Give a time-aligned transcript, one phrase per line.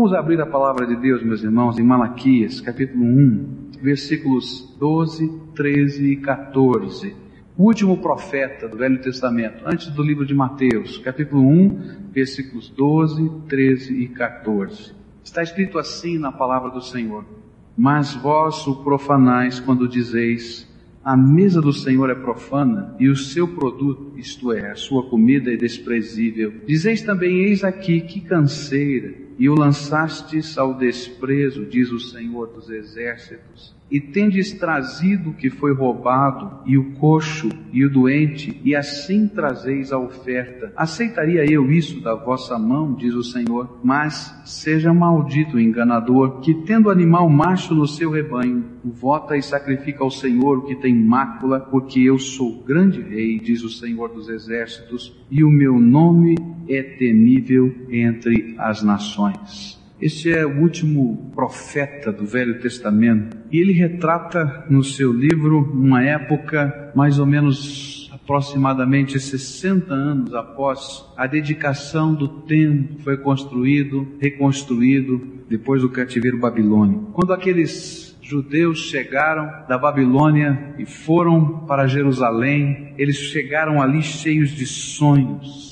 [0.00, 6.12] Vamos abrir a palavra de Deus, meus irmãos, em Malaquias, capítulo 1, versículos 12, 13
[6.12, 7.14] e 14.
[7.54, 13.30] O último profeta do Velho Testamento, antes do livro de Mateus, capítulo 1, versículos 12,
[13.46, 14.94] 13 e 14.
[15.22, 17.26] Está escrito assim na palavra do Senhor:
[17.76, 20.66] Mas vós o profanais quando dizeis:
[21.04, 25.52] a mesa do Senhor é profana e o seu produto, isto é, a sua comida
[25.52, 26.54] é desprezível.
[26.66, 32.68] Dizeis também: Eis aqui que canseira, e o lançastes ao desprezo, diz o Senhor dos
[32.68, 38.74] Exércitos e tendes trazido o que foi roubado, e o coxo, e o doente, e
[38.74, 40.72] assim trazeis a oferta.
[40.76, 46.54] Aceitaria eu isso da vossa mão, diz o Senhor, mas seja maldito o enganador, que
[46.54, 51.60] tendo animal macho no seu rebanho, vota e sacrifica ao Senhor o que tem mácula,
[51.60, 56.36] porque eu sou grande rei, diz o Senhor dos exércitos, e o meu nome
[56.68, 59.79] é temível entre as nações.
[60.00, 66.02] Este é o último profeta do Velho Testamento e ele retrata no seu livro uma
[66.02, 75.20] época mais ou menos aproximadamente 60 anos após a dedicação do templo foi construído, reconstruído
[75.50, 77.12] depois do cativeiro babilônico.
[77.12, 84.64] Quando aqueles judeus chegaram da Babilônia e foram para Jerusalém, eles chegaram ali cheios de
[84.64, 85.69] sonhos,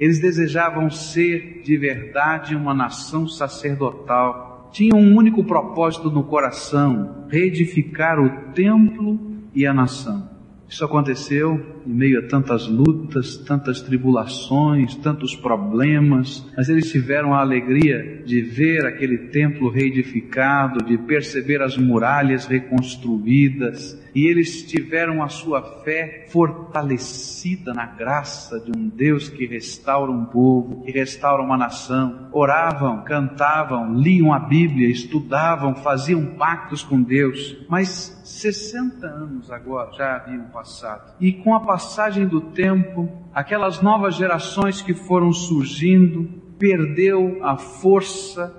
[0.00, 4.70] eles desejavam ser de verdade uma nação sacerdotal.
[4.72, 9.20] Tinham um único propósito no coração: reedificar o templo
[9.54, 10.30] e a nação.
[10.70, 17.40] Isso aconteceu em meio a tantas lutas, tantas tribulações, tantos problemas, mas eles tiveram a
[17.40, 25.28] alegria de ver aquele templo reedificado, de perceber as muralhas reconstruídas, e eles tiveram a
[25.28, 31.56] sua fé fortalecida na graça de um Deus que restaura um povo, que restaura uma
[31.56, 32.28] nação.
[32.32, 37.56] Oravam, cantavam, liam a Bíblia, estudavam, faziam pactos com Deus.
[37.68, 41.14] Mas 60 anos agora já haviam passado.
[41.20, 46.28] E com a passagem do tempo, aquelas novas gerações que foram surgindo,
[46.58, 48.54] perdeu a força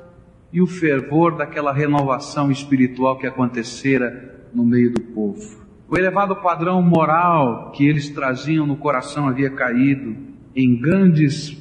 [0.51, 5.61] e o fervor daquela renovação espiritual que acontecera no meio do povo.
[5.89, 10.15] O elevado padrão moral que eles traziam no coração havia caído
[10.55, 11.57] em grandes,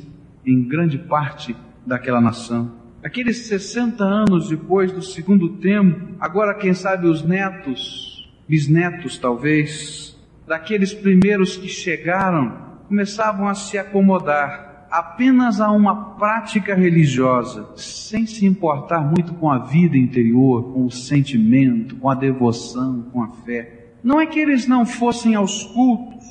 [0.46, 2.72] em grande parte daquela nação.
[3.02, 10.92] Aqueles 60 anos depois do segundo tempo, agora quem sabe os netos, bisnetos talvez, daqueles
[10.92, 19.00] primeiros que chegaram, começavam a se acomodar apenas a uma prática religiosa, sem se importar
[19.00, 23.92] muito com a vida interior, com o sentimento, com a devoção, com a fé.
[24.02, 26.24] Não é que eles não fossem aos cultos,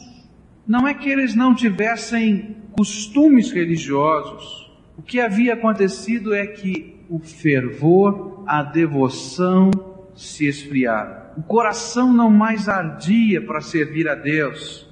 [0.67, 4.69] não é que eles não tivessem costumes religiosos.
[4.97, 9.71] O que havia acontecido é que o fervor, a devoção
[10.13, 11.31] se esfriaram.
[11.37, 14.87] O coração não mais ardia para servir a Deus.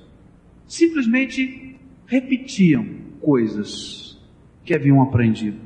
[0.66, 4.19] Simplesmente repetiam coisas
[4.63, 5.59] que haviam aprendido.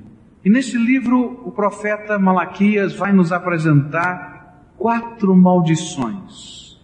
[0.44, 6.80] E nesse livro, o profeta Malaquias vai nos apresentar quatro maldições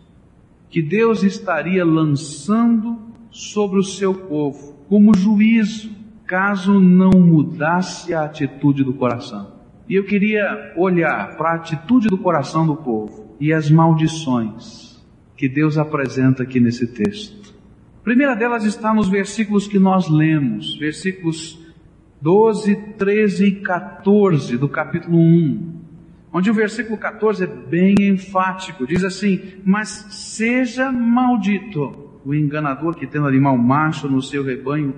[0.69, 2.99] que Deus estaria lançando
[3.31, 5.89] sobre o seu povo como juízo,
[6.25, 9.53] caso não mudasse a atitude do coração.
[9.89, 15.03] E eu queria olhar para a atitude do coração do povo e as maldições
[15.35, 17.46] que Deus apresenta aqui nesse texto
[18.07, 21.59] primeira delas está nos versículos que nós lemos, versículos
[22.21, 25.73] 12, 13 e 14 do capítulo 1,
[26.31, 33.05] onde o versículo 14 é bem enfático, diz assim: Mas seja maldito o enganador que
[33.05, 34.95] tendo animal macho no seu rebanho,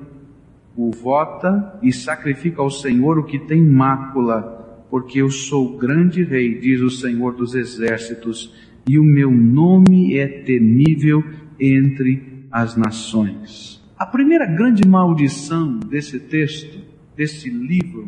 [0.78, 6.59] o vota e sacrifica ao Senhor o que tem mácula, porque eu sou grande rei,
[6.59, 8.53] diz o Senhor dos exércitos,
[8.88, 11.24] e o meu nome é temível
[11.59, 13.82] entre as nações.
[13.98, 16.80] A primeira grande maldição desse texto,
[17.16, 18.08] desse livro,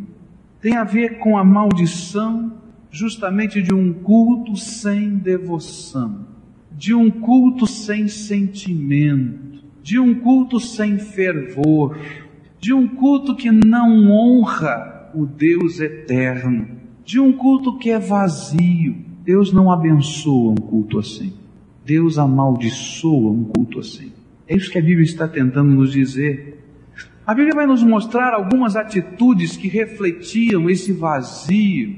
[0.62, 2.54] tem a ver com a maldição
[2.90, 6.28] justamente de um culto sem devoção,
[6.72, 11.98] de um culto sem sentimento, de um culto sem fervor,
[12.60, 16.68] de um culto que não honra o Deus eterno,
[17.04, 18.96] de um culto que é vazio.
[19.24, 21.34] Deus não abençoa um culto assim.
[21.84, 24.12] Deus amaldiçoa um culto assim.
[24.52, 26.62] É isso que a Bíblia está tentando nos dizer.
[27.26, 31.96] A Bíblia vai nos mostrar algumas atitudes que refletiam esse vazio,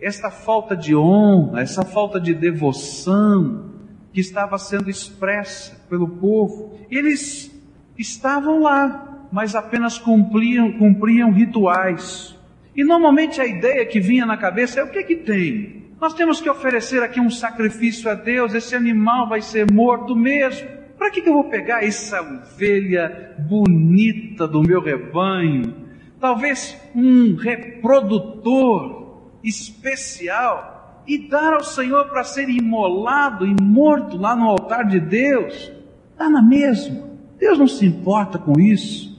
[0.00, 3.70] esta falta de honra, essa falta de devoção
[4.12, 6.76] que estava sendo expressa pelo povo.
[6.90, 7.56] Eles
[7.96, 12.36] estavam lá, mas apenas cumpriam, cumpriam rituais.
[12.74, 15.84] E normalmente a ideia que vinha na cabeça é o que que tem?
[16.00, 20.75] Nós temos que oferecer aqui um sacrifício a Deus, esse animal vai ser morto mesmo.
[20.98, 25.74] Para que, que eu vou pegar essa ovelha bonita do meu rebanho?
[26.18, 34.46] Talvez um reprodutor especial e dar ao Senhor para ser imolado e morto lá no
[34.46, 35.70] altar de Deus.
[36.18, 37.06] Dá na mesma.
[37.38, 39.14] Deus não se importa com isso.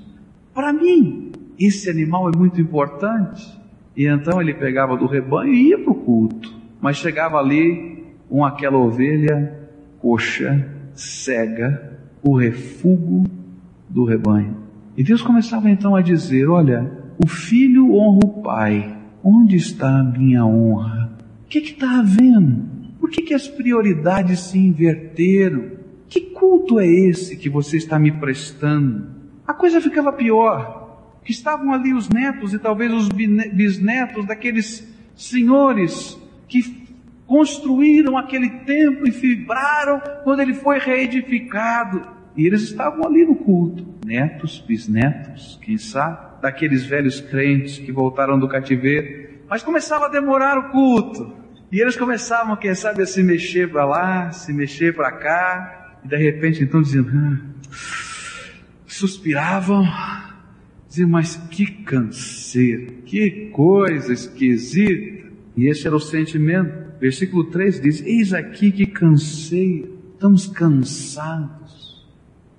[0.53, 3.57] Para mim, esse animal é muito importante.
[3.95, 6.53] E então ele pegava do rebanho e ia para o culto.
[6.81, 9.69] Mas chegava ali com aquela ovelha
[9.99, 10.67] coxa,
[10.99, 13.23] cega, o refúgio
[13.89, 14.57] do rebanho.
[14.97, 16.91] E Deus começava então a dizer: Olha,
[17.23, 18.97] o filho honra o pai.
[19.23, 21.17] Onde está a minha honra?
[21.45, 22.65] O que está havendo?
[22.99, 25.77] Por que, que as prioridades se inverteram?
[26.07, 29.07] Que culto é esse que você está me prestando?
[29.45, 30.77] A coisa ficava pior
[31.23, 36.17] que estavam ali os netos e talvez os bisnetos daqueles senhores
[36.47, 36.76] que
[37.27, 42.01] construíram aquele templo e fibraram quando ele foi reedificado.
[42.35, 48.39] E eles estavam ali no culto, netos, bisnetos, quem sabe, daqueles velhos crentes que voltaram
[48.39, 49.27] do cativeiro.
[49.49, 51.33] Mas começava a demorar o culto.
[51.71, 56.07] E eles começavam, quem sabe, a se mexer para lá, se mexer para cá, e
[56.07, 57.39] de repente então diziam, ah,
[58.85, 59.85] suspiravam,
[60.87, 65.27] Dizer, mas que canseiro, que coisa esquisita.
[65.55, 66.86] E esse era o sentimento.
[66.99, 72.07] Versículo 3 diz: Eis aqui que cansei, estamos cansados.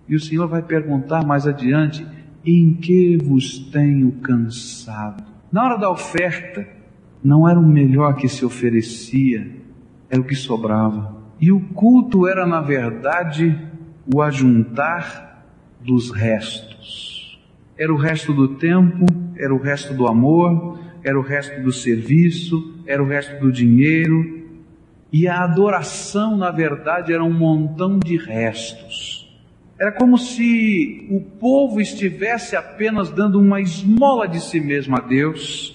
[0.09, 2.07] E o Senhor vai perguntar mais adiante:
[2.45, 5.25] Em que vos tenho cansado?
[5.51, 6.67] Na hora da oferta,
[7.23, 9.51] não era o melhor que se oferecia,
[10.11, 11.17] era o que sobrava.
[11.41, 13.59] E o culto era, na verdade,
[14.13, 15.47] o ajuntar
[15.81, 17.19] dos restos
[17.79, 19.07] era o resto do tempo,
[19.37, 24.47] era o resto do amor, era o resto do serviço, era o resto do dinheiro.
[25.11, 29.27] E a adoração, na verdade, era um montão de restos.
[29.81, 35.75] Era como se o povo estivesse apenas dando uma esmola de si mesmo a Deus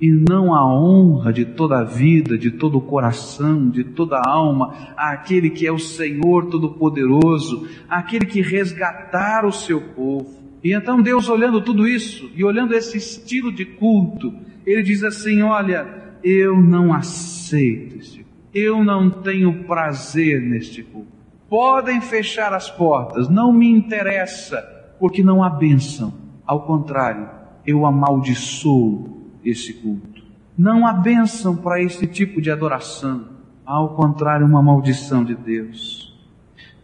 [0.00, 4.30] e não a honra de toda a vida, de todo o coração, de toda a
[4.30, 10.39] alma, àquele que é o Senhor Todo-Poderoso, àquele que resgatar o seu povo.
[10.62, 14.34] E então Deus olhando tudo isso e olhando esse estilo de culto,
[14.66, 15.86] ele diz assim: Olha,
[16.22, 21.08] eu não aceito este culto, eu não tenho prazer neste culto.
[21.48, 24.62] Podem fechar as portas, não me interessa,
[25.00, 26.14] porque não há bênção.
[26.46, 27.28] Ao contrário,
[27.66, 30.22] eu amaldiçoo esse culto.
[30.56, 33.28] Não há bênção para esse tipo de adoração.
[33.64, 36.14] Ao contrário, uma maldição de Deus.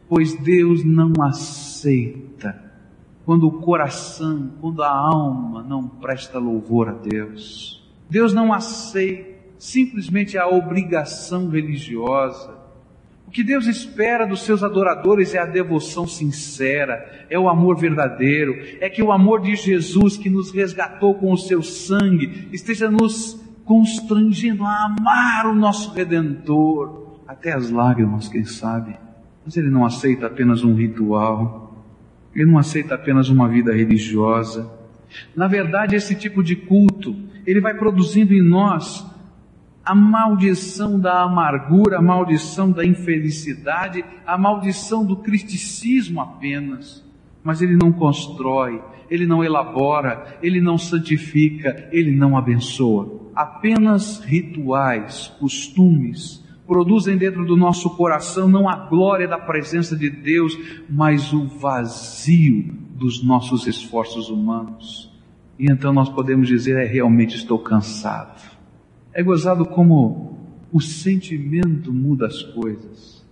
[0.09, 2.26] Pois Deus não aceita
[3.27, 7.85] quando o coração, quando a alma não presta louvor a Deus.
[8.09, 12.55] Deus não aceita simplesmente a obrigação religiosa.
[13.27, 18.55] O que Deus espera dos seus adoradores é a devoção sincera, é o amor verdadeiro,
[18.81, 23.45] é que o amor de Jesus que nos resgatou com o seu sangue esteja nos
[23.65, 28.97] constrangendo a amar o nosso Redentor, até as lágrimas, quem sabe.
[29.45, 31.66] Mas Ele não aceita apenas um ritual,
[32.37, 34.71] ele não aceita apenas uma vida religiosa.
[35.35, 37.17] Na verdade, esse tipo de culto,
[37.47, 39.07] ele vai produzindo em nós
[39.83, 47.03] a maldição da amargura, a maldição da infelicidade, a maldição do cristicismo apenas.
[47.43, 53.31] Mas ele não constrói, ele não elabora, ele não santifica, ele não abençoa.
[53.35, 60.59] Apenas rituais, costumes, produzem dentro do nosso coração não a glória da presença de Deus,
[60.89, 65.13] mas o vazio dos nossos esforços humanos.
[65.59, 68.41] E então nós podemos dizer: é realmente estou cansado.
[69.13, 70.39] É gozado como
[70.73, 73.25] o sentimento muda as coisas.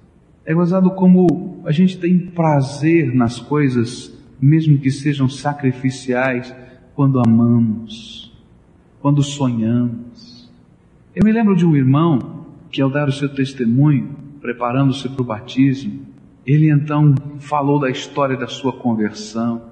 [0.47, 6.55] É gozado como a gente tem prazer nas coisas, mesmo que sejam sacrificiais,
[6.95, 8.33] quando amamos,
[9.01, 10.51] quando sonhamos.
[11.15, 12.44] Eu me lembro de um irmão
[12.75, 16.01] que ao dar o seu testemunho, preparando-se para o batismo,
[16.45, 19.63] ele então falou da história da sua conversão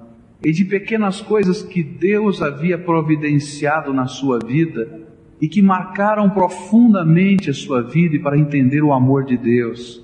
[0.41, 5.01] e de pequenas coisas que Deus havia providenciado na sua vida
[5.41, 10.01] e que marcaram profundamente a sua vida e para entender o amor de Deus.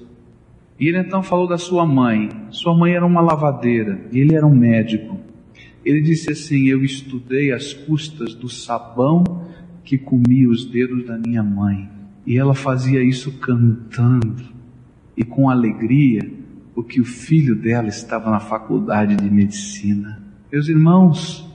[0.78, 2.28] E ele então falou da sua mãe.
[2.50, 5.18] Sua mãe era uma lavadeira e ele era um médico.
[5.86, 9.24] Ele disse assim: Eu estudei as custas do sabão
[9.86, 11.99] que comia os dedos da minha mãe.
[12.30, 14.44] E ela fazia isso cantando
[15.18, 16.32] e com alegria,
[16.76, 20.22] porque o filho dela estava na faculdade de medicina.
[20.52, 21.50] Meus irmãos,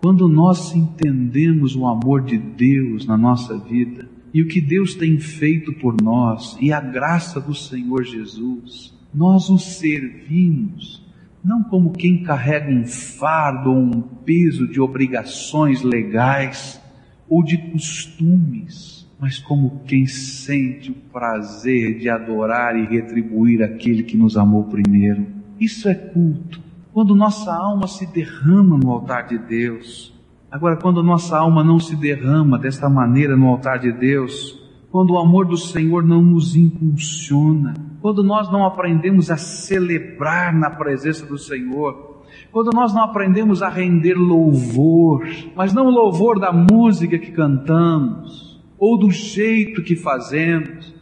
[0.00, 5.18] Quando nós entendemos o amor de Deus na nossa vida e o que Deus tem
[5.18, 11.04] feito por nós e a graça do Senhor Jesus, nós o servimos
[11.42, 16.80] não como quem carrega um fardo ou um peso de obrigações legais
[17.28, 24.16] ou de costumes, mas como quem sente o prazer de adorar e retribuir aquele que
[24.16, 25.26] nos amou primeiro.
[25.58, 26.60] Isso é culto.
[26.92, 30.14] Quando nossa alma se derrama no altar de Deus.
[30.50, 34.58] Agora, quando nossa alma não se derrama desta maneira no altar de Deus,
[34.90, 40.70] quando o amor do Senhor não nos impulsiona, quando nós não aprendemos a celebrar na
[40.70, 46.52] presença do Senhor, quando nós não aprendemos a render louvor, mas não o louvor da
[46.52, 48.45] música que cantamos,
[48.78, 50.94] ou do jeito que fazemos,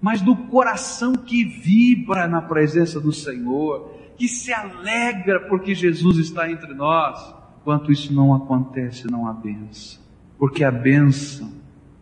[0.00, 6.50] mas do coração que vibra na presença do Senhor, que se alegra porque Jesus está
[6.50, 7.34] entre nós.
[7.60, 10.00] Enquanto isso não acontece, não há bênção.
[10.38, 11.52] Porque a bênção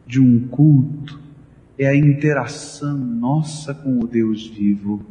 [0.06, 1.18] de um culto
[1.78, 5.04] é a interação nossa com o Deus vivo,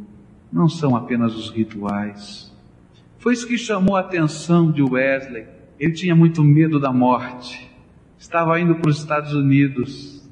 [0.52, 2.52] não são apenas os rituais.
[3.18, 5.46] Foi isso que chamou a atenção de Wesley.
[5.78, 7.68] Ele tinha muito medo da morte,
[8.24, 10.26] estava indo para os Estados Unidos,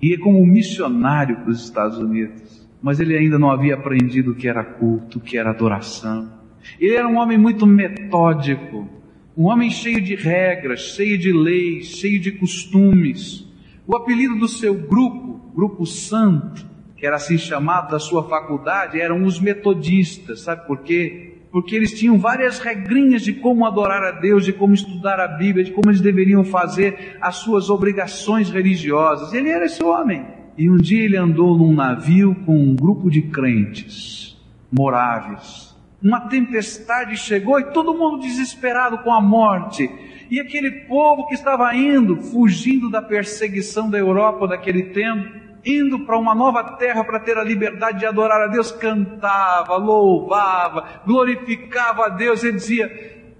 [0.00, 4.48] ia como missionário para os Estados Unidos, mas ele ainda não havia aprendido o que
[4.48, 6.32] era culto, o que era adoração.
[6.80, 8.88] Ele era um homem muito metódico,
[9.36, 13.46] um homem cheio de regras, cheio de leis, cheio de costumes.
[13.86, 19.22] O apelido do seu grupo grupo santo, que era assim chamado da sua faculdade, eram
[19.24, 21.33] os metodistas, sabe por quê?
[21.54, 25.64] Porque eles tinham várias regrinhas de como adorar a Deus, de como estudar a Bíblia,
[25.64, 29.32] de como eles deveriam fazer as suas obrigações religiosas.
[29.32, 30.26] Ele era esse homem.
[30.58, 34.36] E um dia ele andou num navio com um grupo de crentes
[34.68, 35.78] moráveis.
[36.02, 39.88] Uma tempestade chegou e todo mundo desesperado com a morte.
[40.28, 46.18] E aquele povo que estava indo, fugindo da perseguição da Europa daquele tempo, indo para
[46.18, 52.08] uma nova terra para ter a liberdade de adorar a Deus, cantava, louvava, glorificava a
[52.10, 52.44] Deus.
[52.44, 52.86] Ele dizia: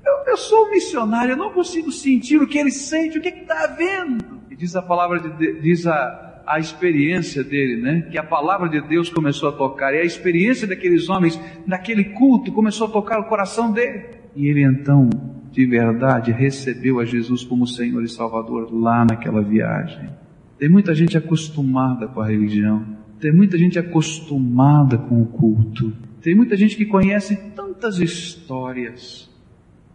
[0.04, 3.28] Eu, eu sou um missionário, eu não consigo sentir o que ele sente, o que
[3.28, 4.40] está vendo.
[4.50, 8.08] E diz a palavra de diz a, a experiência dele, né?
[8.10, 12.52] Que a palavra de Deus começou a tocar, e a experiência daqueles homens naquele culto
[12.52, 14.04] começou a tocar o coração dele.
[14.34, 15.08] E ele então,
[15.50, 20.23] de verdade, recebeu a Jesus como Senhor e Salvador lá naquela viagem.
[20.64, 22.86] Tem muita gente acostumada com a religião.
[23.20, 25.92] Tem muita gente acostumada com o culto.
[26.22, 29.30] Tem muita gente que conhece tantas histórias,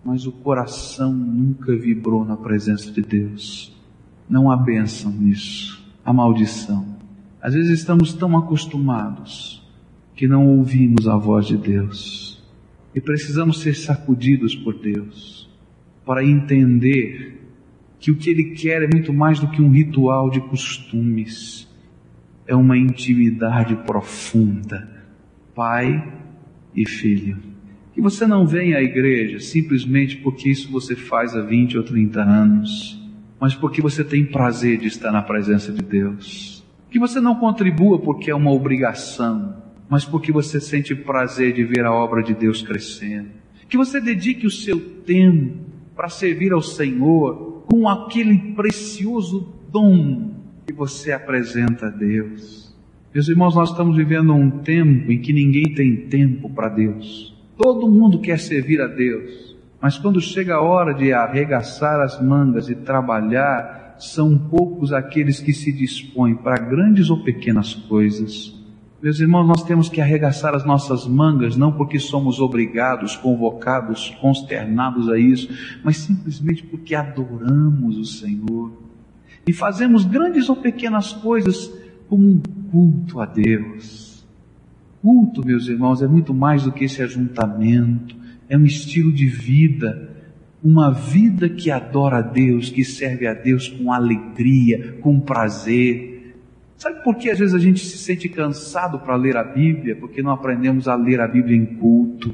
[0.05, 3.75] mas o coração nunca vibrou na presença de Deus.
[4.29, 6.85] Não há bênção nisso, há maldição.
[7.41, 9.67] Às vezes estamos tão acostumados
[10.15, 12.43] que não ouvimos a voz de Deus
[12.93, 15.49] e precisamos ser sacudidos por Deus
[16.05, 17.38] para entender
[17.99, 21.67] que o que ele quer é muito mais do que um ritual de costumes,
[22.47, 24.89] é uma intimidade profunda,
[25.53, 26.01] pai
[26.73, 27.37] e filho.
[27.93, 32.21] Que você não venha à igreja simplesmente porque isso você faz há 20 ou 30
[32.21, 32.99] anos,
[33.39, 36.65] mas porque você tem prazer de estar na presença de Deus.
[36.89, 41.85] Que você não contribua porque é uma obrigação, mas porque você sente prazer de ver
[41.85, 43.29] a obra de Deus crescendo.
[43.67, 45.57] Que você dedique o seu tempo
[45.95, 50.31] para servir ao Senhor, com aquele precioso dom
[50.65, 52.75] que você apresenta a Deus.
[53.13, 57.37] Meus irmãos, nós estamos vivendo um tempo em que ninguém tem tempo para Deus.
[57.55, 62.69] Todo mundo quer servir a Deus, mas quando chega a hora de arregaçar as mangas
[62.69, 68.58] e trabalhar, são poucos aqueles que se dispõem para grandes ou pequenas coisas.
[69.01, 75.07] Meus irmãos, nós temos que arregaçar as nossas mangas, não porque somos obrigados, convocados, consternados
[75.07, 78.73] a isso, mas simplesmente porque adoramos o Senhor.
[79.47, 81.71] E fazemos grandes ou pequenas coisas
[82.09, 84.27] como um culto a Deus.
[85.01, 88.17] Culto, meus irmãos, é muito mais do que esse ajuntamento,
[88.49, 90.09] é um estilo de vida,
[90.61, 96.18] uma vida que adora a Deus, que serve a Deus com alegria, com prazer,
[96.79, 99.97] Sabe por que às vezes a gente se sente cansado para ler a Bíblia?
[99.97, 102.33] Porque não aprendemos a ler a Bíblia em culto.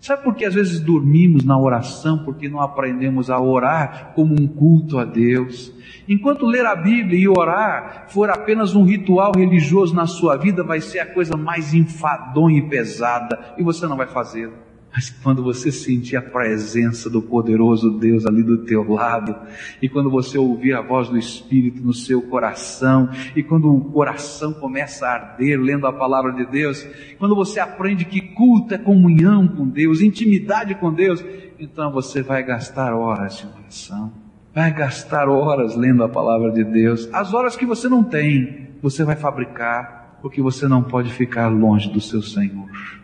[0.00, 2.24] Sabe por que às vezes dormimos na oração?
[2.24, 5.74] Porque não aprendemos a orar como um culto a Deus.
[6.08, 10.80] Enquanto ler a Bíblia e orar for apenas um ritual religioso na sua vida, vai
[10.80, 14.69] ser a coisa mais enfadonha e pesada, e você não vai fazê-lo.
[14.92, 19.36] Mas quando você sentir a presença do poderoso Deus ali do teu lado,
[19.80, 24.52] e quando você ouvir a voz do Espírito no seu coração, e quando o coração
[24.52, 26.86] começa a arder lendo a palavra de Deus,
[27.18, 31.24] quando você aprende que culto é comunhão com Deus, intimidade com Deus,
[31.58, 34.12] então você vai gastar horas de oração
[34.52, 37.08] vai gastar horas lendo a palavra de Deus.
[37.12, 41.90] As horas que você não tem, você vai fabricar, porque você não pode ficar longe
[41.90, 42.99] do seu Senhor.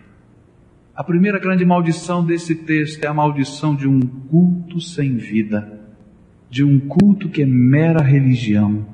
[0.97, 5.79] A primeira grande maldição desse texto é a maldição de um culto sem vida,
[6.49, 8.87] de um culto que é mera religião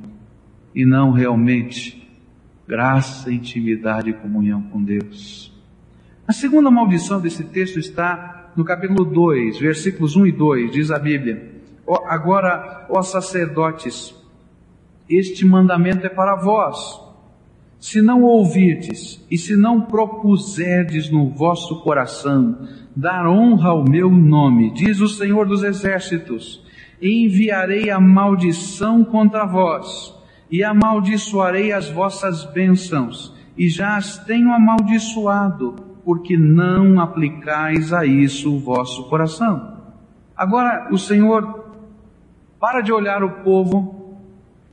[0.75, 2.03] e não realmente
[2.67, 5.57] graça, intimidade e comunhão com Deus.
[6.27, 10.99] A segunda maldição desse texto está no capítulo 2, versículos 1 e 2, diz a
[10.99, 11.53] Bíblia:
[12.09, 14.13] Agora, ó sacerdotes,
[15.09, 17.12] este mandamento é para vós.
[17.83, 22.57] Se não ouvirdes e se não propuserdes no vosso coração
[22.95, 26.65] dar honra ao meu nome, diz o Senhor dos Exércitos,
[27.03, 30.15] enviarei a maldição contra vós
[30.49, 35.75] e amaldiçoarei as vossas bênçãos, e já as tenho amaldiçoado,
[36.05, 39.79] porque não aplicais a isso o vosso coração.
[40.37, 41.65] Agora o Senhor
[42.61, 44.21] para de olhar o povo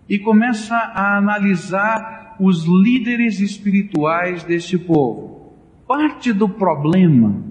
[0.08, 5.54] e começa a analisar os líderes espirituais deste povo.
[5.88, 7.44] Parte do problema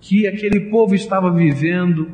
[0.00, 2.10] que aquele povo estava vivendo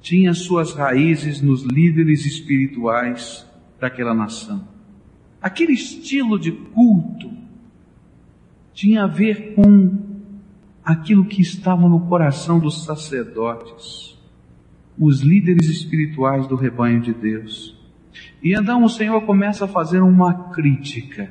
[0.00, 3.46] tinha suas raízes nos líderes espirituais
[3.78, 4.66] daquela nação.
[5.42, 7.30] Aquele estilo de culto
[8.72, 9.98] tinha a ver com
[10.82, 14.10] aquilo que estava no coração dos sacerdotes
[15.00, 17.79] os líderes espirituais do rebanho de Deus.
[18.42, 21.30] E então o Senhor começa a fazer uma crítica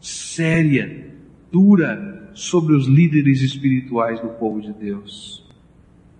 [0.00, 1.08] séria,
[1.52, 5.46] dura, sobre os líderes espirituais do povo de Deus.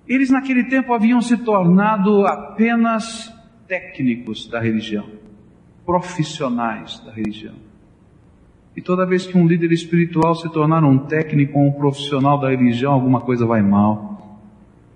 [0.06, 3.32] Eles naquele tempo haviam se tornado apenas
[3.66, 5.08] técnicos da religião,
[5.86, 7.54] profissionais da religião.
[8.76, 12.50] E toda vez que um líder espiritual se tornar um técnico ou um profissional da
[12.50, 14.38] religião, alguma coisa vai mal.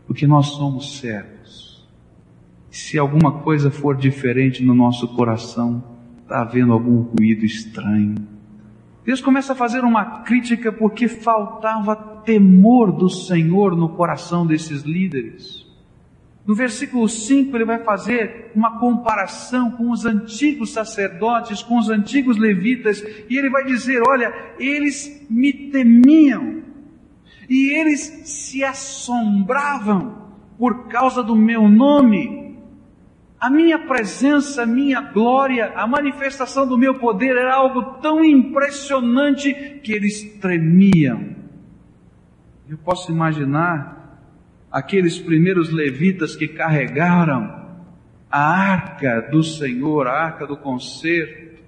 [0.07, 1.34] Porque nós somos servos
[2.75, 5.85] se alguma coisa for diferente no nosso coração,
[6.23, 8.16] está havendo algum ruído estranho.
[9.04, 15.65] Deus começa a fazer uma crítica porque faltava temor do Senhor no coração desses líderes.
[16.45, 22.37] No versículo 5 ele vai fazer uma comparação com os antigos sacerdotes, com os antigos
[22.37, 26.60] levitas, e ele vai dizer: Olha, eles me temiam,
[27.49, 30.25] e eles se assombravam
[30.58, 32.44] por causa do meu nome,
[33.45, 39.52] a minha presença, a minha glória, a manifestação do meu poder era algo tão impressionante
[39.85, 41.37] que eles tremiam.
[42.67, 44.19] Eu posso imaginar
[44.73, 47.67] aqueles primeiros levitas que carregaram
[48.30, 51.63] a arca do Senhor, a arca do concerto,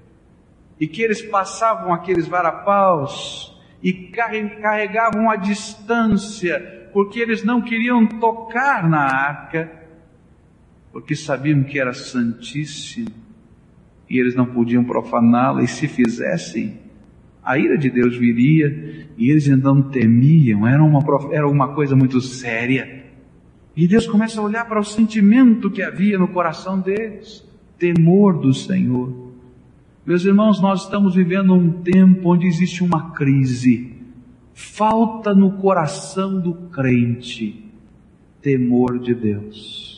[0.81, 8.89] e que eles passavam aqueles varapaus e carregavam a distância, porque eles não queriam tocar
[8.89, 9.86] na arca,
[10.97, 13.11] porque sabiam que era santíssimo
[14.09, 16.79] e eles não podiam profaná-la, e se fizessem,
[17.45, 21.05] a ira de Deus viria e eles então temiam, era uma,
[21.35, 23.05] era uma coisa muito séria.
[23.77, 27.47] E Deus começa a olhar para o sentimento que havia no coração deles,
[27.79, 29.35] temor do Senhor.
[30.07, 33.93] Meus irmãos, nós estamos vivendo um tempo onde existe uma crise,
[34.55, 37.71] falta no coração do crente
[38.41, 39.96] temor de Deus.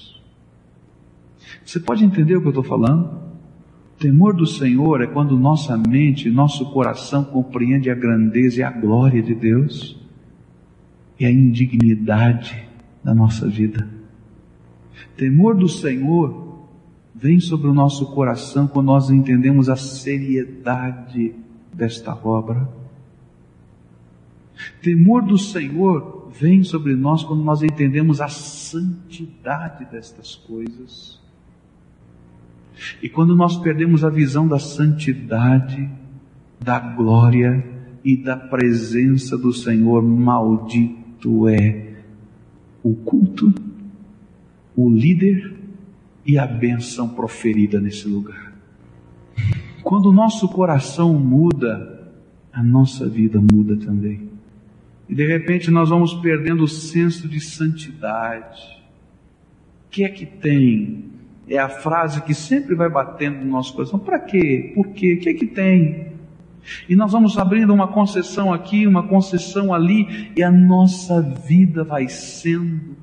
[1.68, 3.20] Você pode entender o que eu estou falando?
[3.98, 9.22] Temor do Senhor é quando nossa mente, nosso coração compreende a grandeza e a glória
[9.22, 10.00] de Deus
[11.20, 12.66] e a indignidade
[13.04, 13.87] da nossa vida.
[15.14, 16.66] Temor do Senhor
[17.14, 21.35] vem sobre o nosso coração quando nós entendemos a seriedade
[21.70, 22.66] desta obra.
[24.81, 31.17] Temor do Senhor vem sobre nós quando nós entendemos a santidade destas coisas.
[33.03, 35.88] E quando nós perdemos a visão da santidade,
[36.61, 37.64] da glória
[38.05, 41.88] e da presença do Senhor, maldito é
[42.83, 43.53] o culto,
[44.77, 45.55] o líder
[46.25, 48.53] e a benção proferida nesse lugar.
[49.83, 52.12] Quando o nosso coração muda,
[52.53, 54.29] a nossa vida muda também.
[55.09, 58.61] E de repente nós vamos perdendo o senso de santidade.
[59.87, 61.08] O que é que tem
[61.49, 63.99] é a frase que sempre vai batendo no nosso coração.
[63.99, 64.73] Para quê?
[64.75, 65.15] Por quê?
[65.15, 66.09] O que é que tem?
[66.89, 72.09] E nós vamos abrindo uma concessão aqui, uma concessão ali, e a nossa vida vai
[72.09, 72.97] sendo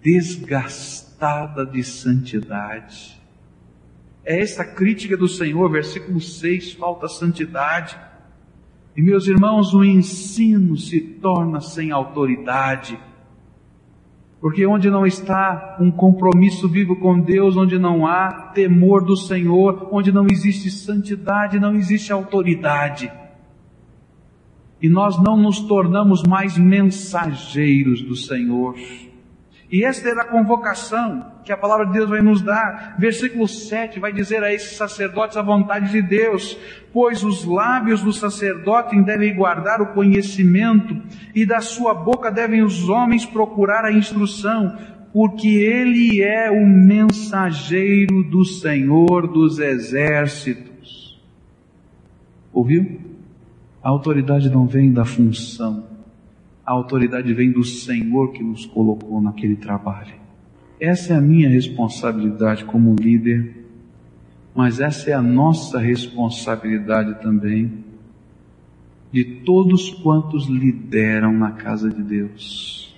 [0.00, 3.20] desgastada de santidade.
[4.24, 7.98] É essa crítica do Senhor, versículo 6, falta santidade.
[8.96, 12.98] E meus irmãos, o ensino se torna sem autoridade.
[14.40, 19.88] Porque onde não está um compromisso vivo com Deus, onde não há temor do Senhor,
[19.90, 23.10] onde não existe santidade, não existe autoridade.
[24.80, 28.76] E nós não nos tornamos mais mensageiros do Senhor.
[29.70, 32.96] E esta era a convocação que a palavra de Deus vai nos dar.
[32.98, 36.58] Versículo 7 vai dizer a esses sacerdotes a vontade de Deus,
[36.92, 40.96] pois os lábios do sacerdote devem guardar o conhecimento,
[41.34, 44.76] e da sua boca devem os homens procurar a instrução,
[45.12, 51.20] porque ele é o mensageiro do Senhor dos exércitos.
[52.52, 53.00] Ouviu?
[53.82, 55.84] A autoridade não vem da função,
[56.68, 60.12] a autoridade vem do Senhor que nos colocou naquele trabalho.
[60.78, 63.64] Essa é a minha responsabilidade como líder,
[64.54, 67.72] mas essa é a nossa responsabilidade também
[69.10, 72.94] de todos quantos lideram na casa de Deus.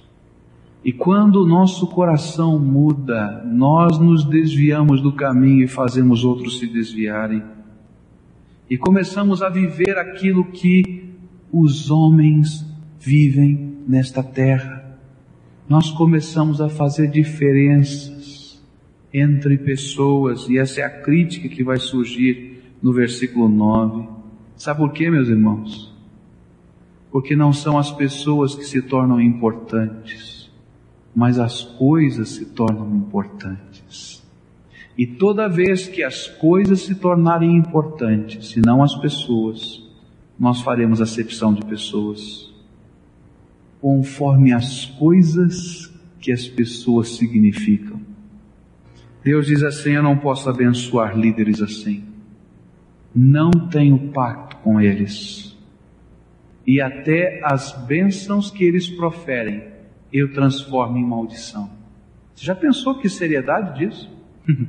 [0.84, 6.66] E quando o nosso coração muda, nós nos desviamos do caminho e fazemos outros se
[6.66, 7.40] desviarem.
[8.68, 11.08] E começamos a viver aquilo que
[11.52, 12.68] os homens
[13.00, 14.98] vivem nesta terra.
[15.66, 18.60] Nós começamos a fazer diferenças
[19.12, 24.06] entre pessoas, e essa é a crítica que vai surgir no versículo 9.
[24.54, 25.92] Sabe por quê, meus irmãos?
[27.10, 30.50] Porque não são as pessoas que se tornam importantes,
[31.16, 34.22] mas as coisas se tornam importantes.
[34.96, 39.82] E toda vez que as coisas se tornarem importantes, e não as pessoas,
[40.38, 42.49] nós faremos acepção de pessoas
[43.80, 48.00] conforme as coisas que as pessoas significam.
[49.24, 52.04] Deus diz assim: Eu não posso abençoar líderes assim.
[53.14, 55.56] Não tenho pacto com eles.
[56.66, 59.64] E até as bênçãos que eles proferem,
[60.12, 61.70] eu transformo em maldição.
[62.34, 64.10] Você já pensou que seriedade disso?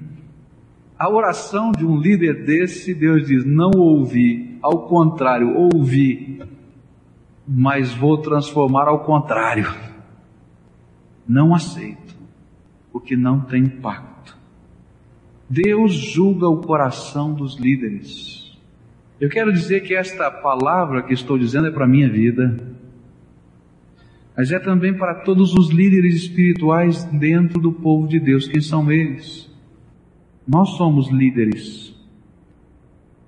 [0.97, 6.39] A oração de um líder desse, Deus diz: Não ouvi, ao contrário, ouvi
[7.47, 9.67] mas vou transformar ao contrário.
[11.27, 12.15] Não aceito,
[12.91, 14.37] porque não tem pacto.
[15.49, 18.57] Deus julga o coração dos líderes.
[19.19, 22.57] Eu quero dizer que esta palavra que estou dizendo é para a minha vida,
[24.35, 28.47] mas é também para todos os líderes espirituais dentro do povo de Deus.
[28.47, 29.47] Quem são eles?
[30.47, 31.93] Nós somos líderes.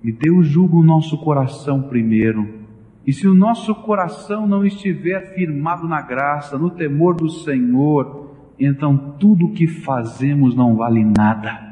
[0.02, 2.63] E Deus julga o nosso coração primeiro.
[3.06, 8.96] E se o nosso coração não estiver firmado na graça, no temor do Senhor, então
[9.18, 11.62] tudo o que fazemos não vale nada.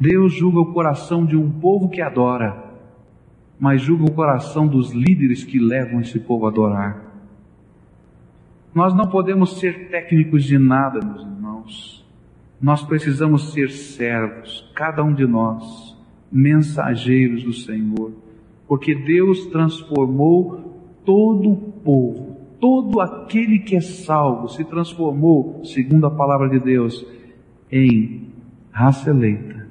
[0.00, 2.64] Deus julga o coração de um povo que adora,
[3.58, 7.04] mas julga o coração dos líderes que levam esse povo a adorar.
[8.74, 12.06] Nós não podemos ser técnicos de nada, meus irmãos.
[12.58, 15.94] Nós precisamos ser servos, cada um de nós,
[16.32, 18.12] mensageiros do Senhor
[18.70, 26.10] porque Deus transformou todo o povo, todo aquele que é salvo, se transformou, segundo a
[26.12, 27.04] palavra de Deus,
[27.68, 28.28] em
[28.70, 29.66] raça eleita,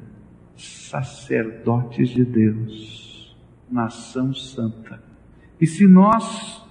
[0.57, 3.37] sacerdotes de Deus,
[3.71, 5.01] nação santa.
[5.61, 6.61] E se nós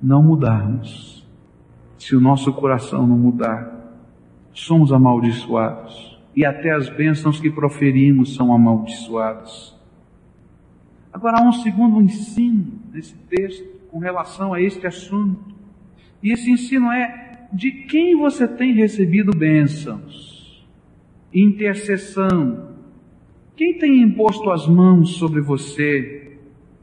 [0.00, 1.26] não mudarmos,
[1.98, 3.92] se o nosso coração não mudar,
[4.52, 6.16] somos amaldiçoados.
[6.36, 9.74] E até as bênçãos que proferimos são amaldiçoadas.
[11.14, 15.54] Agora, há um segundo ensino nesse texto com relação a este assunto.
[16.20, 20.66] E esse ensino é de quem você tem recebido bênçãos,
[21.32, 22.70] intercessão,
[23.54, 26.36] quem tem imposto as mãos sobre você.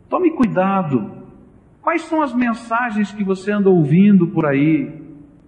[0.09, 1.11] Tome cuidado.
[1.81, 4.89] Quais são as mensagens que você anda ouvindo por aí?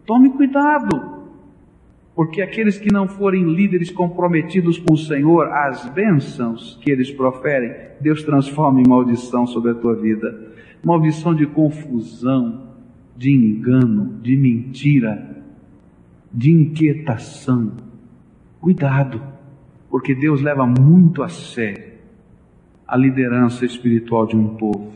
[0.06, 1.13] Tome cuidado.
[2.16, 7.74] Porque aqueles que não forem líderes comprometidos com o Senhor, as bênçãos que eles proferem,
[8.00, 10.54] Deus transforma em maldição sobre a tua vida.
[10.84, 12.68] Maldição de confusão,
[13.18, 15.44] de engano, de mentira,
[16.32, 17.72] de inquietação.
[18.62, 19.22] Cuidado,
[19.90, 21.94] porque Deus leva muito a sério
[22.88, 24.94] a liderança espiritual de um povo.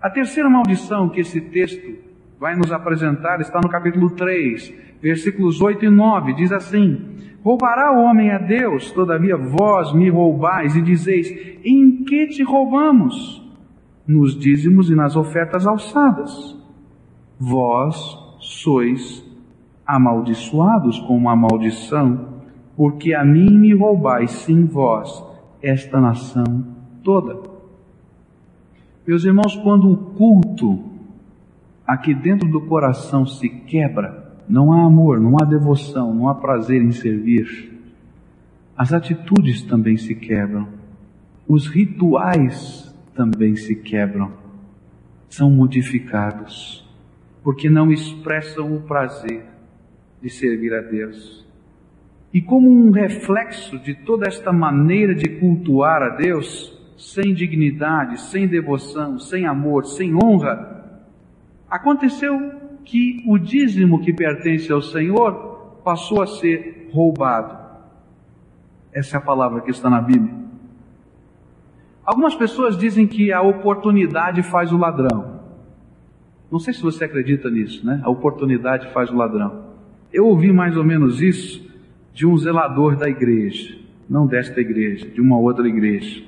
[0.00, 2.05] A terceira maldição que esse texto
[2.38, 8.02] vai nos apresentar está no capítulo 3, versículos 8 e 9, diz assim: Roubará o
[8.04, 11.30] homem a Deus, todavia vós me roubais e dizeis:
[11.64, 13.42] Em que te roubamos?
[14.06, 16.56] Nos dízimos e nas ofertas alçadas.
[17.38, 17.96] Vós
[18.40, 19.24] sois
[19.86, 22.42] amaldiçoados com uma maldição,
[22.76, 25.24] porque a mim me roubais, sim vós,
[25.62, 26.66] esta nação
[27.02, 27.40] toda.
[29.06, 30.85] Meus irmãos, quando o culto
[31.86, 36.82] aqui dentro do coração se quebra, não há amor, não há devoção, não há prazer
[36.82, 37.72] em servir,
[38.76, 40.68] as atitudes também se quebram,
[41.48, 44.32] os rituais também se quebram,
[45.28, 46.84] são modificados,
[47.42, 49.44] porque não expressam o prazer
[50.20, 51.46] de servir a Deus.
[52.34, 58.46] E como um reflexo de toda esta maneira de cultuar a Deus, sem dignidade, sem
[58.46, 60.75] devoção, sem amor, sem honra,
[61.70, 62.52] aconteceu
[62.84, 67.66] que o dízimo que pertence ao Senhor passou a ser roubado.
[68.92, 70.34] Essa é a palavra que está na Bíblia.
[72.04, 75.40] Algumas pessoas dizem que a oportunidade faz o ladrão.
[76.50, 78.00] Não sei se você acredita nisso, né?
[78.04, 79.64] A oportunidade faz o ladrão.
[80.12, 81.68] Eu ouvi mais ou menos isso
[82.14, 83.76] de um zelador da igreja,
[84.08, 86.24] não desta igreja, de uma outra igreja.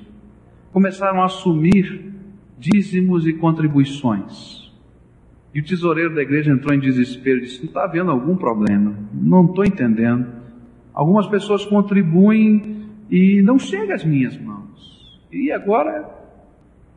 [0.72, 2.12] Começaram a assumir
[2.58, 4.57] dízimos e contribuições.
[5.54, 8.94] E o tesoureiro da igreja entrou em desespero e disse: Não está havendo algum problema,
[9.12, 10.26] não estou entendendo.
[10.92, 15.22] Algumas pessoas contribuem e não chega às minhas mãos.
[15.32, 16.08] E agora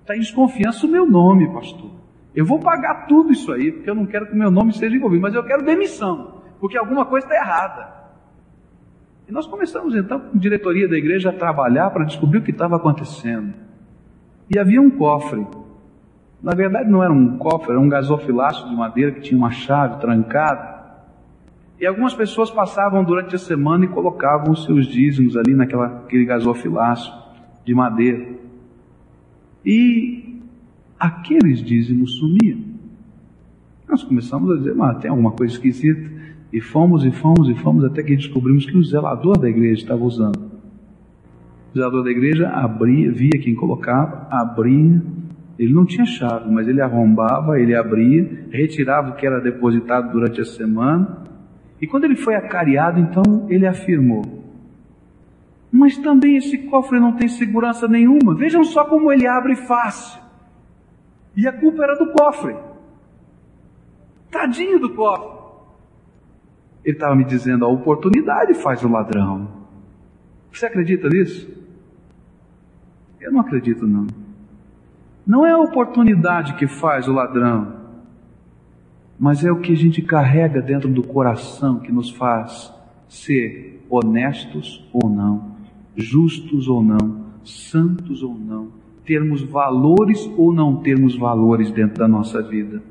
[0.01, 1.91] está em desconfiança o meu nome, pastor.
[2.33, 4.95] Eu vou pagar tudo isso aí, porque eu não quero que o meu nome seja
[4.95, 8.01] envolvido, mas eu quero demissão, porque alguma coisa está errada.
[9.27, 12.51] E nós começamos então, com a diretoria da igreja, a trabalhar para descobrir o que
[12.51, 13.53] estava acontecendo.
[14.53, 15.45] E havia um cofre.
[16.41, 19.99] Na verdade, não era um cofre, era um gasofilaço de madeira que tinha uma chave
[19.99, 20.81] trancada.
[21.79, 27.13] E algumas pessoas passavam durante a semana e colocavam os seus dízimos ali naquele gasofilaço
[27.63, 28.27] de madeira.
[29.65, 30.39] E
[30.99, 32.59] aqueles dízimos sumiam.
[33.87, 36.09] Nós começamos a dizer, mas tem alguma coisa esquisita.
[36.51, 40.03] E fomos e fomos e fomos até que descobrimos que o zelador da igreja estava
[40.03, 40.37] usando.
[41.73, 45.01] O zelador da igreja abria, via quem colocava, abria.
[45.61, 50.41] Ele não tinha chave, mas ele arrombava, ele abria, retirava o que era depositado durante
[50.41, 51.23] a semana.
[51.79, 54.23] E quando ele foi acariado, então ele afirmou:
[55.71, 58.33] Mas também esse cofre não tem segurança nenhuma.
[58.33, 60.19] Vejam só como ele abre fácil.
[61.37, 62.55] E a culpa era do cofre.
[64.31, 65.29] Tadinho do cofre.
[66.83, 69.47] Ele estava me dizendo: a oportunidade faz o ladrão.
[70.51, 71.47] Você acredita nisso?
[73.19, 74.07] Eu não acredito, não.
[75.25, 77.81] Não é a oportunidade que faz o ladrão,
[79.19, 82.73] mas é o que a gente carrega dentro do coração que nos faz
[83.07, 85.51] ser honestos ou não,
[85.95, 88.69] justos ou não, santos ou não,
[89.05, 92.81] termos valores ou não termos valores dentro da nossa vida.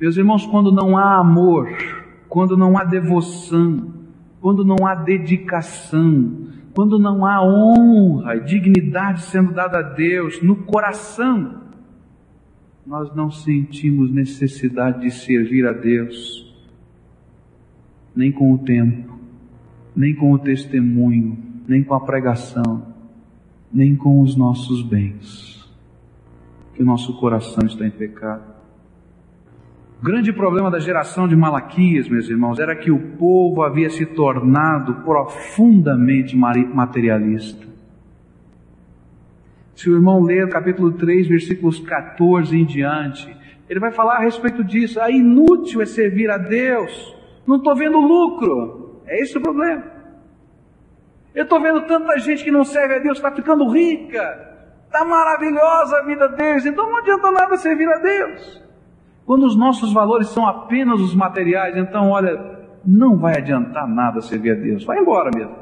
[0.00, 1.68] Meus irmãos, quando não há amor,
[2.28, 3.94] quando não há devoção,
[4.40, 10.54] quando não há dedicação, quando não há honra e dignidade sendo dada a Deus no
[10.54, 11.62] coração,
[12.86, 16.54] nós não sentimos necessidade de servir a Deus,
[18.14, 19.18] nem com o tempo,
[19.96, 21.36] nem com o testemunho,
[21.66, 22.94] nem com a pregação,
[23.72, 25.68] nem com os nossos bens,
[26.74, 28.57] que o nosso coração está em pecado.
[30.00, 34.06] O grande problema da geração de Malaquias, meus irmãos, era que o povo havia se
[34.06, 37.66] tornado profundamente materialista.
[39.74, 43.36] Se o irmão ler o capítulo 3, versículos 14 em diante,
[43.68, 45.00] ele vai falar a respeito disso.
[45.00, 47.16] Ah, inútil é servir a Deus.
[47.44, 49.02] Não estou vendo lucro.
[49.04, 49.82] É esse o problema.
[51.34, 54.22] Eu estou vendo tanta gente que não serve a Deus, está ficando rica.
[54.86, 56.66] Está maravilhosa a vida deles.
[56.66, 58.67] Então não adianta nada servir a Deus.
[59.28, 64.52] Quando os nossos valores são apenas os materiais, então olha, não vai adiantar nada servir
[64.52, 64.84] a Deus.
[64.86, 65.54] Vai embora mesmo.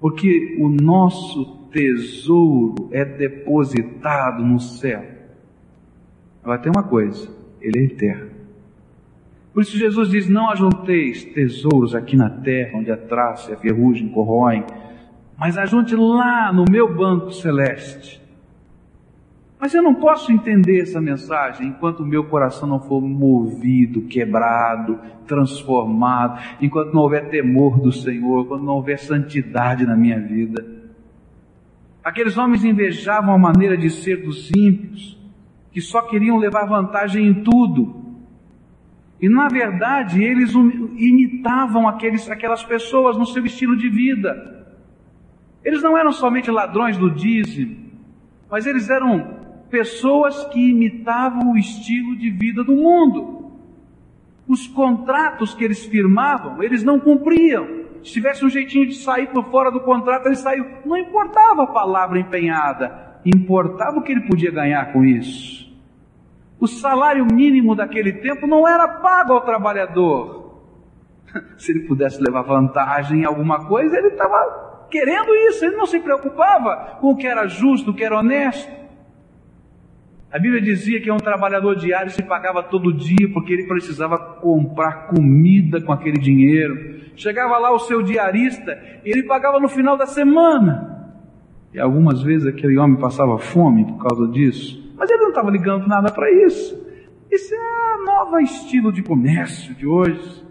[0.00, 5.04] Porque o nosso tesouro é depositado no céu.
[6.42, 7.28] Agora tem uma coisa,
[7.60, 8.30] ele é eterno.
[9.52, 13.58] Por isso Jesus diz: Não ajunteis tesouros aqui na terra, onde a traça e a
[13.58, 14.64] ferrugem corroem,
[15.38, 18.25] mas ajunte lá no meu banco celeste
[19.58, 25.00] mas eu não posso entender essa mensagem enquanto o meu coração não for movido, quebrado,
[25.26, 30.64] transformado, enquanto não houver temor do Senhor, quando não houver santidade na minha vida.
[32.04, 35.18] Aqueles homens invejavam a maneira de ser dos ímpios,
[35.72, 38.04] que só queriam levar vantagem em tudo.
[39.20, 44.66] E na verdade eles imitavam aqueles, aquelas pessoas no seu estilo de vida.
[45.64, 47.76] Eles não eram somente ladrões do dízimo,
[48.50, 49.35] mas eles eram
[49.70, 53.52] pessoas que imitavam o estilo de vida do mundo.
[54.48, 57.84] Os contratos que eles firmavam, eles não cumpriam.
[58.02, 60.64] Se tivesse um jeitinho de sair por fora do contrato, ele saiu.
[60.84, 65.66] Não importava a palavra empenhada, importava o que ele podia ganhar com isso.
[66.60, 70.62] O salário mínimo daquele tempo não era pago ao trabalhador.
[71.58, 75.98] Se ele pudesse levar vantagem em alguma coisa, ele estava querendo isso, ele não se
[75.98, 78.85] preocupava com o que era justo, o que era honesto.
[80.32, 85.06] A Bíblia dizia que um trabalhador diário se pagava todo dia porque ele precisava comprar
[85.08, 87.00] comida com aquele dinheiro.
[87.14, 88.72] Chegava lá o seu diarista
[89.04, 91.14] e ele pagava no final da semana.
[91.72, 94.92] E algumas vezes aquele homem passava fome por causa disso.
[94.96, 96.86] Mas ele não estava ligando nada para isso.
[97.30, 100.44] Isso é novo estilo de comércio de hoje.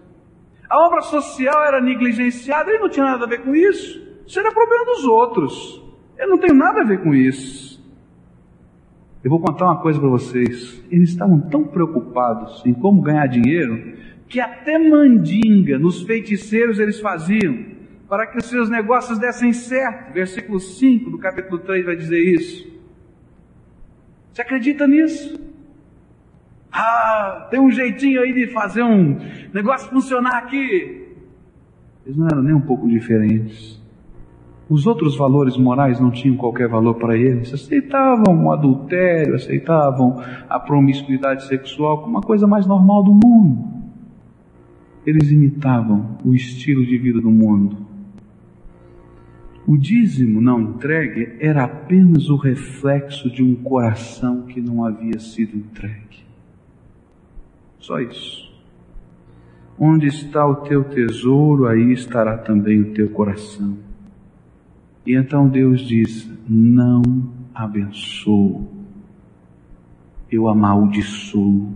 [0.69, 4.01] A obra social era negligenciada, ele não tinha nada a ver com isso.
[4.25, 5.83] Isso era problema dos outros.
[6.17, 7.64] Eu não tenho nada a ver com isso.
[9.25, 10.83] Eu vou contar uma coisa para vocês.
[10.91, 13.97] Eles estavam tão preocupados em como ganhar dinheiro
[14.29, 17.57] que até mandinga nos feiticeiros eles faziam
[18.07, 20.13] para que os seus negócios dessem certo.
[20.13, 22.71] Versículo 5 do capítulo 3 vai dizer isso.
[24.31, 25.39] Você acredita nisso?
[26.71, 29.17] Ah, tem um jeitinho aí de fazer um
[29.51, 31.15] negócio funcionar aqui.
[32.05, 33.81] Eles não eram nem um pouco diferentes.
[34.67, 37.53] Os outros valores morais não tinham qualquer valor para eles.
[37.53, 43.75] Aceitavam o adultério, aceitavam a promiscuidade sexual como uma coisa mais normal do mundo.
[45.05, 47.77] Eles imitavam o estilo de vida do mundo.
[49.67, 55.57] O dízimo não entregue era apenas o reflexo de um coração que não havia sido
[55.57, 56.25] entregue.
[57.79, 58.51] Só isso.
[59.77, 63.84] Onde está o teu tesouro, aí estará também o teu coração.
[65.05, 67.01] E então Deus diz: Não
[67.53, 68.67] abençoo,
[70.31, 71.73] eu amaldiçoo.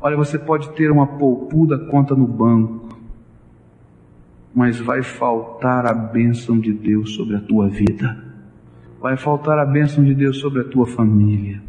[0.00, 2.96] Olha, você pode ter uma poupuda conta no banco,
[4.54, 8.24] mas vai faltar a bênção de Deus sobre a tua vida.
[9.00, 11.60] Vai faltar a bênção de Deus sobre a tua família.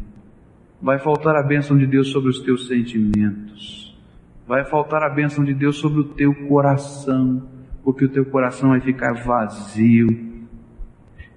[0.80, 3.98] Vai faltar a bênção de Deus sobre os teus sentimentos.
[4.46, 7.42] Vai faltar a bênção de Deus sobre o teu coração,
[7.84, 10.30] porque o teu coração vai ficar vazio.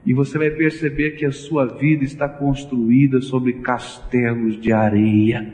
[0.06, 5.54] E você vai perceber que a sua vida está construída sobre castelos de areia.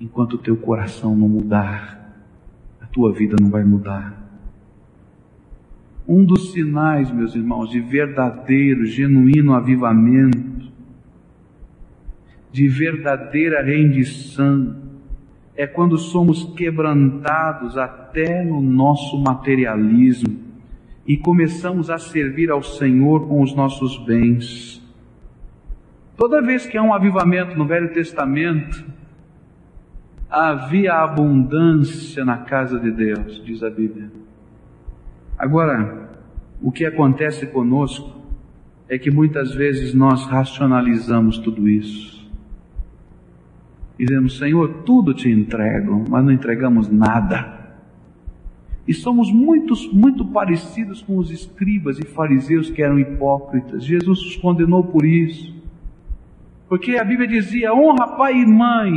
[0.00, 1.98] Enquanto o teu coração não mudar,
[2.98, 4.26] tua vida não vai mudar.
[6.06, 10.72] Um dos sinais, meus irmãos, de verdadeiro, genuíno avivamento,
[12.50, 14.87] de verdadeira rendição,
[15.58, 20.38] é quando somos quebrantados até no nosso materialismo
[21.04, 24.80] e começamos a servir ao Senhor com os nossos bens.
[26.16, 28.84] Toda vez que há um avivamento no Velho Testamento,
[30.30, 34.12] havia abundância na casa de Deus, diz a Bíblia.
[35.36, 36.08] Agora,
[36.62, 38.16] o que acontece conosco
[38.88, 42.17] é que muitas vezes nós racionalizamos tudo isso.
[43.98, 47.58] Dizemos, Senhor, tudo te entrego, mas não entregamos nada.
[48.86, 53.84] E somos muitos, muito parecidos com os escribas e fariseus que eram hipócritas.
[53.84, 55.54] Jesus os condenou por isso.
[56.68, 58.94] Porque a Bíblia dizia: honra pai e mãe,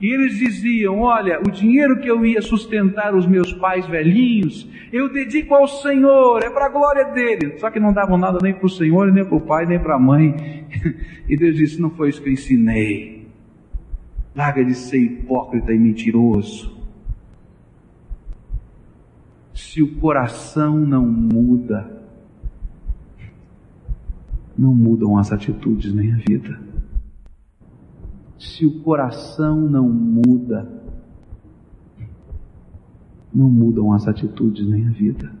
[0.00, 5.12] e eles diziam: Olha, o dinheiro que eu ia sustentar os meus pais velhinhos, eu
[5.12, 7.58] dedico ao Senhor, é para a glória dele.
[7.58, 9.96] Só que não davam nada nem para o Senhor, nem para o pai, nem para
[9.96, 10.34] a mãe.
[11.28, 13.17] E Deus disse: Não foi isso que eu ensinei.
[14.38, 16.78] Larga de ser hipócrita e mentiroso.
[19.52, 22.00] Se o coração não muda,
[24.56, 26.68] não mudam as atitudes nem a vida
[28.38, 30.68] se o coração não muda,
[33.34, 35.32] não mudam as atitudes nem a vida.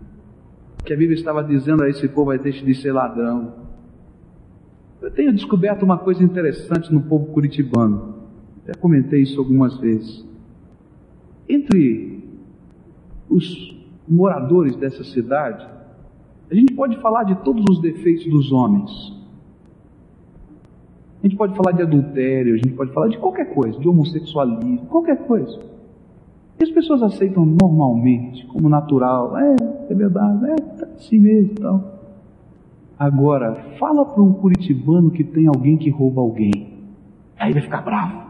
[0.84, 3.66] Que a Bíblia estava dizendo a esse povo: vai deixe de ser ladrão.
[5.00, 8.17] Eu tenho descoberto uma coisa interessante no povo curitibano.
[8.68, 10.26] Já comentei isso algumas vezes.
[11.48, 12.22] Entre
[13.30, 13.74] os
[14.06, 15.66] moradores dessa cidade,
[16.50, 18.90] a gente pode falar de todos os defeitos dos homens,
[21.22, 24.86] a gente pode falar de adultério, a gente pode falar de qualquer coisa, de homossexualismo,
[24.86, 25.58] qualquer coisa.
[26.60, 29.36] E as pessoas aceitam normalmente, como natural.
[29.38, 29.56] É,
[29.88, 31.98] é verdade, é tá assim mesmo e tal.
[32.98, 36.74] Agora, fala para um curitibano que tem alguém que rouba alguém.
[37.38, 38.27] Aí vai ficar bravo.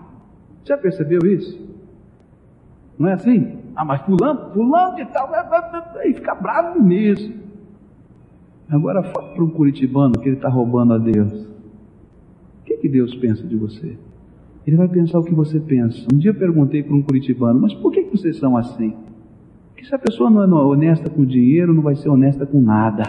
[0.69, 1.59] Já percebeu isso?
[2.99, 3.59] Não é assim?
[3.75, 5.31] Ah, mas fulano, fulano de tal,
[5.97, 7.35] aí fica bravo mesmo.
[8.69, 11.49] Agora fala para um curitibano que ele está roubando a Deus
[12.79, 13.97] que Deus pensa de você?
[14.67, 16.07] Ele vai pensar o que você pensa.
[16.13, 18.95] Um dia eu perguntei para um curitibano, mas por que, que vocês são assim?
[19.71, 22.61] Porque se a pessoa não é honesta com o dinheiro, não vai ser honesta com
[22.61, 23.05] nada.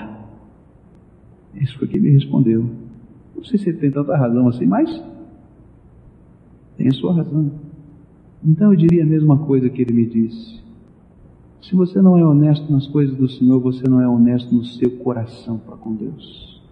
[1.56, 2.70] Isso foi que ele me respondeu.
[3.36, 5.04] Não sei se ele tem tanta razão assim, mas
[6.80, 7.52] tem sua razão.
[8.44, 10.64] Então eu diria a mesma coisa que ele me disse.
[11.62, 14.90] Se você não é honesto nas coisas do Senhor, você não é honesto no seu
[14.90, 16.64] coração para com Deus.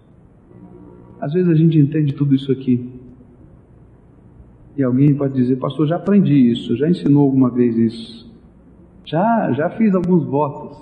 [1.20, 2.90] Às vezes a gente entende tudo isso aqui.
[4.78, 8.32] E alguém pode dizer, pastor, já aprendi isso, já ensinou alguma vez isso.
[9.04, 10.78] Já, já fiz alguns votos,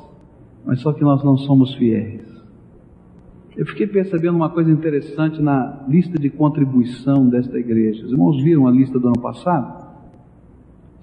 [0.63, 2.14] mas só que nós não somos fiéis.
[3.57, 8.05] Eu fiquei percebendo uma coisa interessante na lista de contribuição desta igreja.
[8.05, 9.85] Os irmãos viram a lista do ano passado?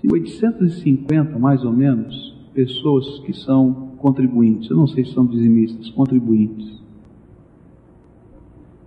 [0.02, 4.68] Tem 850, mais ou menos, pessoas que são contribuintes.
[4.68, 6.82] Eu não sei se são dizimistas, contribuintes.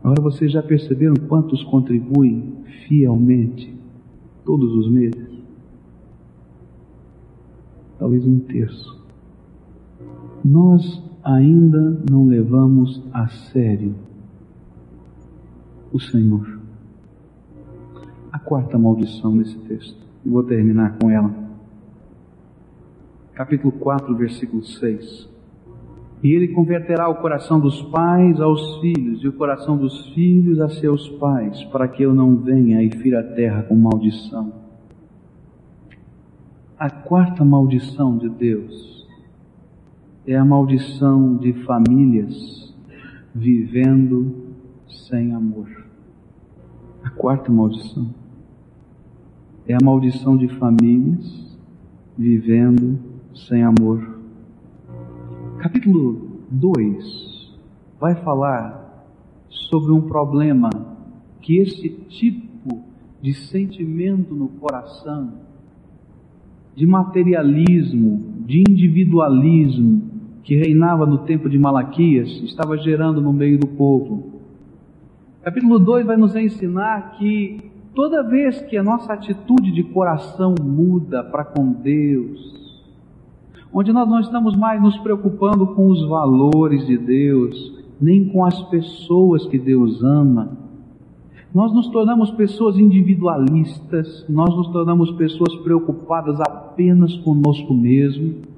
[0.04, 2.58] Agora vocês já perceberam quantos contribuem
[2.88, 3.74] fielmente
[4.46, 5.28] todos os meses?
[7.98, 9.04] Talvez um terço.
[10.44, 13.96] Nós ainda não levamos a sério
[15.92, 16.60] o Senhor.
[18.32, 19.98] A quarta maldição nesse texto.
[20.24, 21.34] E vou terminar com ela.
[23.34, 25.28] Capítulo 4, versículo 6.
[26.22, 30.70] E ele converterá o coração dos pais aos filhos, e o coração dos filhos a
[30.70, 34.54] seus pais, para que eu não venha e fira a terra com maldição.
[36.78, 38.95] A quarta maldição de Deus
[40.28, 42.74] é a maldição de famílias
[43.34, 44.56] vivendo
[44.88, 45.70] sem amor.
[47.04, 48.10] A quarta maldição
[49.68, 51.56] é a maldição de famílias
[52.18, 52.98] vivendo
[53.36, 54.20] sem amor.
[55.60, 57.56] Capítulo 2
[58.00, 59.06] vai falar
[59.48, 60.72] sobre um problema
[61.40, 62.84] que esse tipo
[63.22, 65.34] de sentimento no coração,
[66.76, 70.15] de materialismo, de individualismo,
[70.46, 74.42] que reinava no tempo de Malaquias estava gerando no meio do povo.
[75.42, 81.24] Capítulo 2 vai nos ensinar que toda vez que a nossa atitude de coração muda
[81.24, 82.84] para com Deus,
[83.74, 88.62] onde nós não estamos mais nos preocupando com os valores de Deus, nem com as
[88.70, 90.60] pessoas que Deus ama,
[91.52, 98.55] nós nos tornamos pessoas individualistas, nós nos tornamos pessoas preocupadas apenas conosco mesmo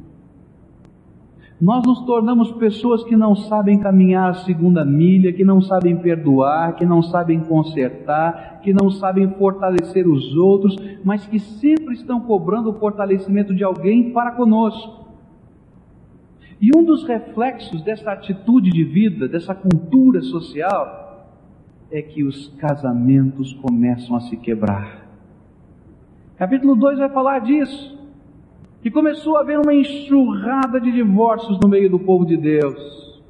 [1.59, 6.75] nós nos tornamos pessoas que não sabem caminhar a segunda milha, que não sabem perdoar,
[6.75, 12.69] que não sabem consertar, que não sabem fortalecer os outros, mas que sempre estão cobrando
[12.69, 15.07] o fortalecimento de alguém para conosco.
[16.61, 21.27] E um dos reflexos dessa atitude de vida, dessa cultura social,
[21.91, 25.07] é que os casamentos começam a se quebrar.
[26.37, 27.96] Capítulo 2 vai falar disso
[28.81, 33.21] que começou a haver uma enxurrada de divórcios no meio do povo de Deus.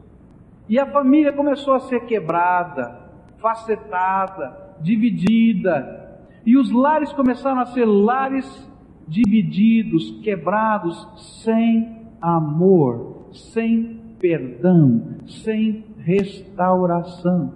[0.70, 3.00] E a família começou a ser quebrada,
[3.39, 6.20] facetada, dividida.
[6.45, 8.68] E os lares começaram a ser lares
[9.08, 11.08] divididos, quebrados,
[11.43, 17.54] sem amor, sem perdão, sem restauração.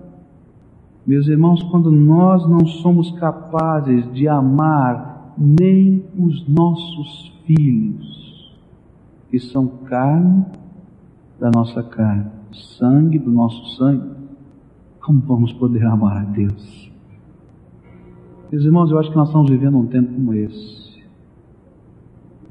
[1.06, 5.11] Meus irmãos, quando nós não somos capazes de amar
[5.42, 8.56] nem os nossos filhos,
[9.32, 10.46] que são carne
[11.40, 12.30] da nossa carne,
[12.78, 14.12] sangue do nosso sangue,
[15.02, 16.92] como vamos poder amar a Deus?
[18.52, 21.02] Meus irmãos, eu acho que nós estamos vivendo um tempo como esse.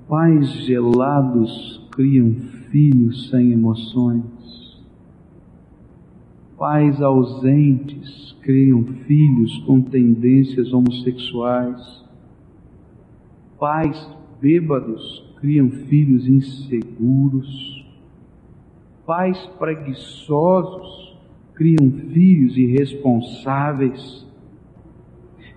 [0.08, 2.32] Pais gelados criam
[2.70, 4.82] filhos sem emoções.
[6.58, 12.09] Pais ausentes criam filhos com tendências homossexuais.
[13.60, 17.86] Pais bêbados criam filhos inseguros,
[19.06, 21.14] pais preguiçosos
[21.54, 24.26] criam filhos irresponsáveis.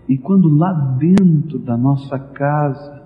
[0.09, 3.03] E quando lá dentro da nossa casa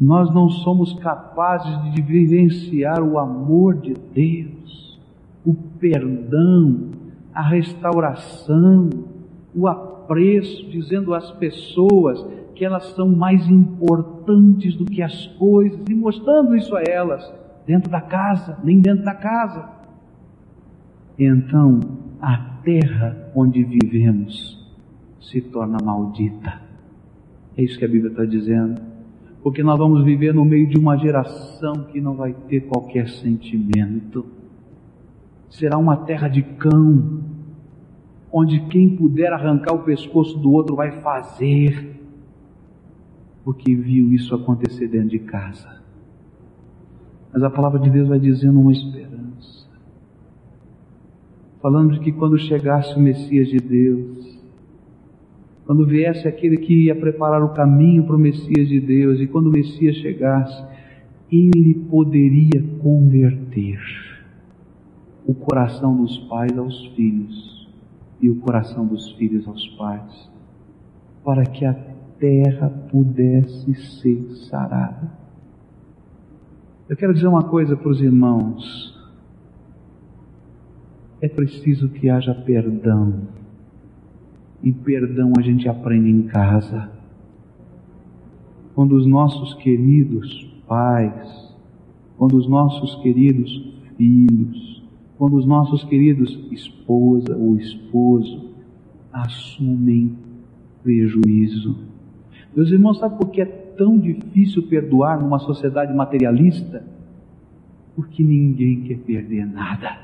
[0.00, 5.00] nós não somos capazes de vivenciar o amor de Deus,
[5.44, 6.90] o perdão,
[7.32, 8.90] a restauração,
[9.54, 12.26] o apreço, dizendo às pessoas
[12.56, 17.32] que elas são mais importantes do que as coisas, e mostrando isso a elas,
[17.66, 19.68] dentro da casa, nem dentro da casa.
[21.18, 21.80] Então,
[22.20, 24.56] a terra onde vivemos
[25.20, 26.60] se torna maldita.
[27.56, 28.80] É isso que a Bíblia está dizendo.
[29.42, 34.26] Porque nós vamos viver no meio de uma geração que não vai ter qualquer sentimento.
[35.50, 37.20] Será uma terra de cão,
[38.32, 41.95] onde quem puder arrancar o pescoço do outro vai fazer
[43.46, 45.80] porque viu isso acontecer dentro de casa.
[47.32, 49.68] Mas a palavra de Deus vai dizendo uma esperança,
[51.62, 54.36] falando de que quando chegasse o Messias de Deus,
[55.64, 59.46] quando viesse aquele que ia preparar o caminho para o Messias de Deus, e quando
[59.46, 60.64] o Messias chegasse,
[61.30, 63.78] ele poderia converter
[65.24, 67.68] o coração dos pais aos filhos
[68.20, 70.32] e o coração dos filhos aos pais,
[71.22, 75.12] para que a terra pudesse ser sarada.
[76.88, 78.96] Eu quero dizer uma coisa para os irmãos.
[81.20, 83.22] É preciso que haja perdão.
[84.62, 86.90] E perdão a gente aprende em casa.
[88.74, 91.54] Quando os nossos queridos pais,
[92.16, 93.50] quando os nossos queridos
[93.96, 94.82] filhos,
[95.18, 98.50] quando os nossos queridos esposa ou esposo
[99.12, 100.16] assumem
[100.82, 101.76] prejuízo.
[102.56, 106.82] Meus irmãos, sabe por que é tão difícil perdoar numa sociedade materialista?
[107.94, 109.98] Porque ninguém quer perder nada.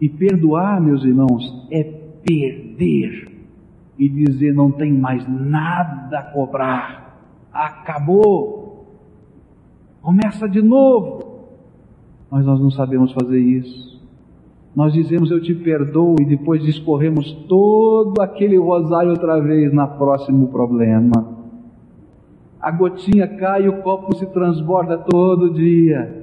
[0.00, 3.32] E perdoar, meus irmãos, é perder
[3.98, 7.20] e dizer não tem mais nada a cobrar.
[7.52, 8.86] Acabou.
[10.00, 11.48] Começa de novo.
[12.30, 13.99] Mas nós não sabemos fazer isso.
[14.74, 20.48] Nós dizemos eu te perdoo e depois discorremos todo aquele rosário outra vez na próximo
[20.48, 21.38] problema.
[22.60, 26.20] A gotinha cai e o copo se transborda todo dia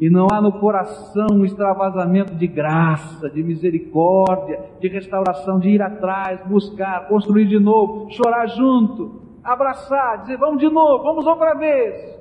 [0.00, 5.82] e não há no coração um extravasamento de graça, de misericórdia, de restauração, de ir
[5.82, 12.19] atrás, buscar, construir de novo, chorar junto, abraçar, dizer vamos de novo, vamos outra vez.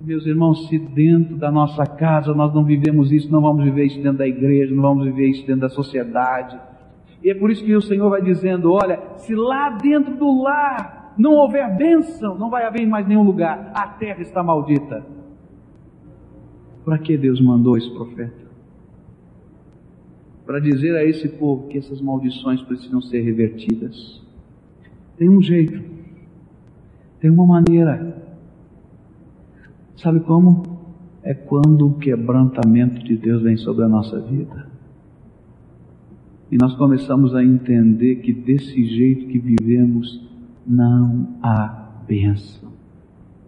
[0.00, 4.00] Meus irmãos, se dentro da nossa casa nós não vivemos isso, não vamos viver isso
[4.00, 6.58] dentro da igreja, não vamos viver isso dentro da sociedade.
[7.22, 11.14] E é por isso que o Senhor vai dizendo: olha, se lá dentro do lar
[11.18, 15.04] não houver bênção, não vai haver em mais nenhum lugar, a terra está maldita.
[16.84, 18.46] Para que Deus mandou esse profeta?
[20.46, 24.24] Para dizer a esse povo que essas maldições precisam ser revertidas.
[25.16, 25.82] Tem um jeito,
[27.20, 28.17] tem uma maneira.
[29.98, 30.62] Sabe como?
[31.22, 34.68] É quando o quebrantamento de Deus vem sobre a nossa vida.
[36.50, 40.24] E nós começamos a entender que desse jeito que vivemos
[40.66, 42.70] não há bênção.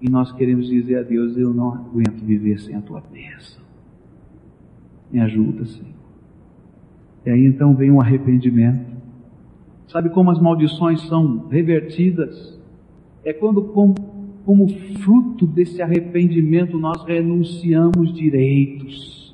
[0.02, 3.62] E nós queremos dizer a Deus: Eu não aguento viver sem a tua bênção.
[5.10, 5.94] Me ajuda, Senhor.
[7.24, 8.90] E aí então vem um arrependimento.
[9.86, 12.58] Sabe como as maldições são revertidas?
[13.24, 13.62] É quando,
[14.50, 14.66] como
[14.98, 19.32] fruto desse arrependimento, nós renunciamos direitos.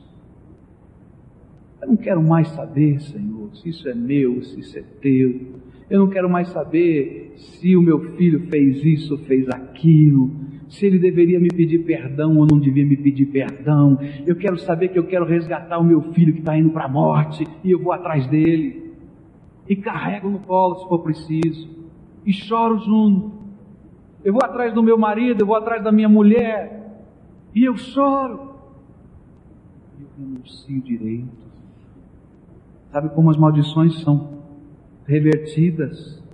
[1.80, 5.40] Eu não quero mais saber, Senhor, se isso é meu, se isso é teu.
[5.88, 10.30] Eu não quero mais saber se o meu filho fez isso fez aquilo
[10.68, 13.98] se ele deveria me pedir perdão ou não devia me pedir perdão.
[14.26, 16.88] Eu quero saber que eu quero resgatar o meu filho que está indo para a
[16.88, 18.92] morte e eu vou atrás dele.
[19.66, 21.70] E carrego no colo se for preciso.
[22.26, 23.35] E choro junto.
[24.26, 27.00] Eu vou atrás do meu marido, eu vou atrás da minha mulher.
[27.54, 28.56] E eu choro.
[29.98, 31.46] E eu renuncio direitos.
[32.90, 34.42] Sabe como as maldições são
[35.06, 36.26] revertidas?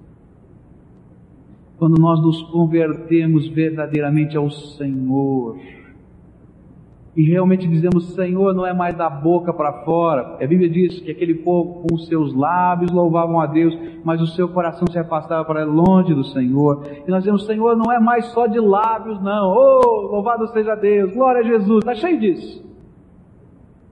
[1.82, 5.59] quando nós nos convertemos verdadeiramente ao Senhor
[7.14, 10.38] e realmente dizemos: Senhor, não é mais da boca para fora.
[10.42, 14.26] A Bíblia diz que aquele povo com os seus lábios louvavam a Deus, mas o
[14.26, 16.84] seu coração se afastava para longe do Senhor.
[17.06, 19.54] E nós dizemos: Senhor, não é mais só de lábios, não.
[19.54, 21.78] Oh, louvado seja Deus, glória a Jesus.
[21.78, 22.62] Está cheio disso.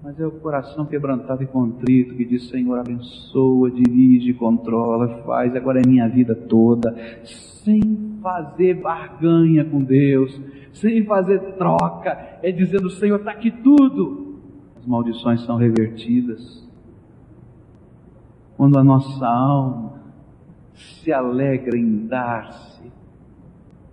[0.03, 5.55] Mas é o coração quebrantado e contrito que diz: Senhor, abençoa, dirige, controla, faz.
[5.55, 10.41] Agora é minha vida toda sem fazer barganha com Deus,
[10.73, 14.39] sem fazer troca, é dizendo: Senhor, está aqui tudo.
[14.77, 16.68] As maldições são revertidas.
[18.57, 20.01] Quando a nossa alma
[20.75, 22.91] se alegra em dar-se,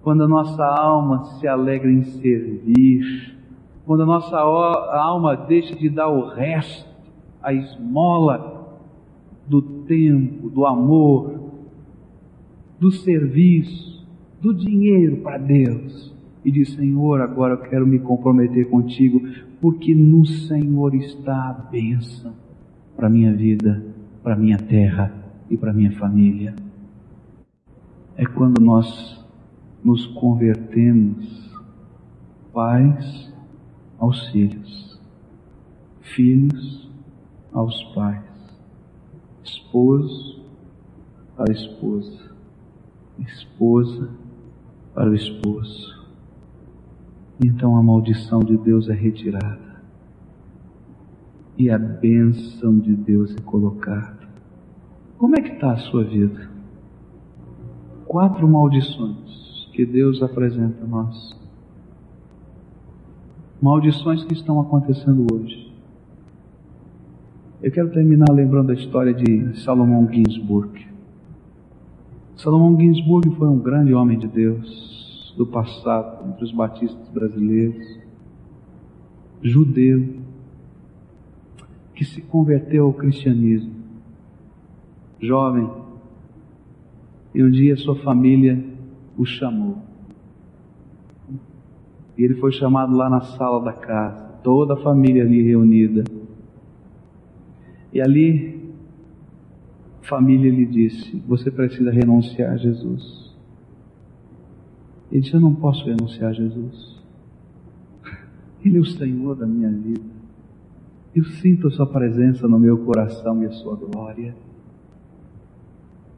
[0.02, 3.38] quando a nossa alma se alegra em servir,
[3.86, 6.88] quando a nossa alma deixa de dar o resto,
[7.42, 8.78] a esmola
[9.48, 11.52] do tempo, do amor,
[12.80, 13.97] do serviço,
[14.42, 16.14] do dinheiro para Deus
[16.44, 19.22] e diz: Senhor, agora eu quero me comprometer contigo,
[19.60, 22.34] porque no Senhor está a bênção
[22.96, 23.84] para minha vida,
[24.24, 25.14] para minha terra
[25.50, 26.56] e para minha família.
[28.16, 29.26] É quando nós
[29.84, 31.54] nos convertemos
[32.54, 33.34] pais
[34.00, 35.00] aos filhos,
[36.02, 36.92] filhos
[37.54, 38.24] aos pais,
[39.44, 40.42] esposo
[41.38, 42.28] à esposa
[43.20, 44.10] esposa
[44.98, 45.96] para o esposo.
[47.46, 49.84] Então a maldição de Deus é retirada
[51.56, 54.28] e a bênção de Deus é colocada.
[55.20, 56.50] Como é que está a sua vida?
[58.08, 61.40] Quatro maldições que Deus apresenta a nós.
[63.62, 65.72] Maldições que estão acontecendo hoje.
[67.62, 70.87] Eu quero terminar lembrando a história de Salomão Ginsburg.
[72.38, 78.00] Salomão Ginsburg foi um grande homem de Deus do passado entre os batistas brasileiros,
[79.42, 80.18] judeu,
[81.96, 83.74] que se converteu ao cristianismo,
[85.20, 85.68] jovem,
[87.34, 88.64] e um dia sua família
[89.18, 89.80] o chamou.
[92.16, 96.04] E ele foi chamado lá na sala da casa, toda a família ali reunida.
[97.92, 98.57] E ali,
[100.08, 103.36] família lhe disse: Você precisa renunciar a Jesus.
[105.12, 107.02] Ele disse: Eu não posso renunciar a Jesus.
[108.64, 110.18] Ele é o Senhor da minha vida.
[111.16, 114.36] Eu sinto a Sua presença no meu coração e a Sua glória.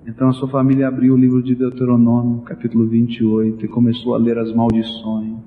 [0.07, 4.39] Então a sua família abriu o livro de Deuteronômio, capítulo 28, e começou a ler
[4.39, 5.37] as maldições.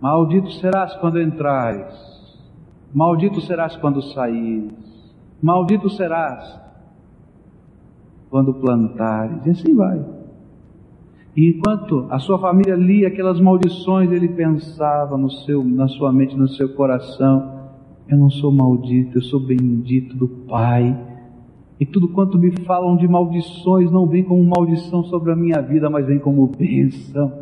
[0.00, 1.94] Maldito serás quando entrares,
[2.92, 4.72] maldito serás quando saíres,
[5.40, 6.63] maldito serás
[8.34, 10.04] quando plantares, e assim vai.
[11.36, 16.36] E enquanto a sua família lia aquelas maldições, ele pensava no seu, na sua mente,
[16.36, 17.70] no seu coração:
[18.08, 21.00] eu não sou maldito, eu sou bendito do Pai.
[21.78, 25.88] E tudo quanto me falam de maldições não vem como maldição sobre a minha vida,
[25.88, 27.32] mas vem como bênção.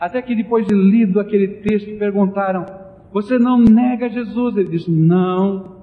[0.00, 2.64] Até que depois de lido aquele texto, perguntaram:
[3.12, 4.56] Você não nega Jesus?
[4.56, 5.81] Ele disse: Não.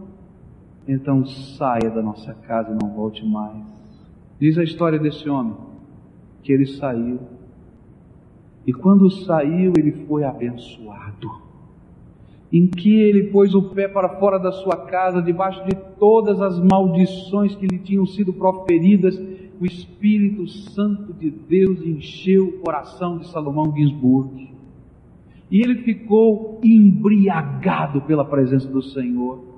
[0.92, 3.64] Então saia da nossa casa e não volte mais.
[4.40, 5.56] Diz a história desse homem
[6.42, 7.20] que ele saiu.
[8.66, 11.30] E quando saiu, ele foi abençoado.
[12.52, 16.60] Em que ele pôs o pé para fora da sua casa, debaixo de todas as
[16.60, 19.16] maldições que lhe tinham sido proferidas,
[19.62, 24.50] o Espírito Santo de Deus encheu o coração de Salomão Ginsburg.
[25.52, 29.49] E ele ficou embriagado pela presença do Senhor.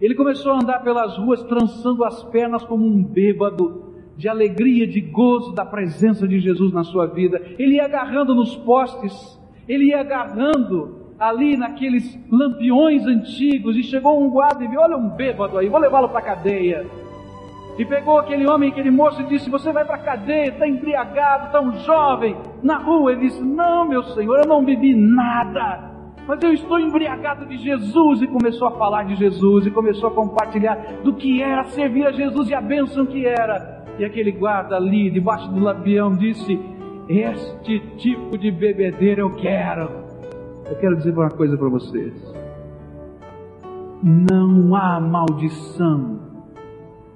[0.00, 5.00] Ele começou a andar pelas ruas, trançando as pernas como um bêbado, de alegria, de
[5.00, 7.40] gozo da presença de Jesus na sua vida.
[7.58, 9.38] Ele ia agarrando nos postes,
[9.68, 15.08] ele ia agarrando ali naqueles lampiões antigos e chegou um guarda e viu: Olha um
[15.08, 16.86] bêbado aí, vou levá-lo para a cadeia.
[17.78, 21.52] E pegou aquele homem, aquele moço e disse: Você vai para a cadeia, está embriagado,
[21.52, 23.12] tão jovem, na rua.
[23.12, 25.89] Ele disse: Não, meu senhor, eu não bebi nada
[26.30, 28.22] mas eu estou embriagado de Jesus.
[28.22, 32.12] E começou a falar de Jesus e começou a compartilhar do que era servir a
[32.12, 33.84] Jesus e a bênção que era.
[33.98, 36.56] E aquele guarda ali, debaixo do lampião, disse:
[37.08, 39.90] Este tipo de bebedeira eu quero.
[40.70, 42.14] Eu quero dizer uma coisa para vocês:
[44.00, 46.20] não há maldição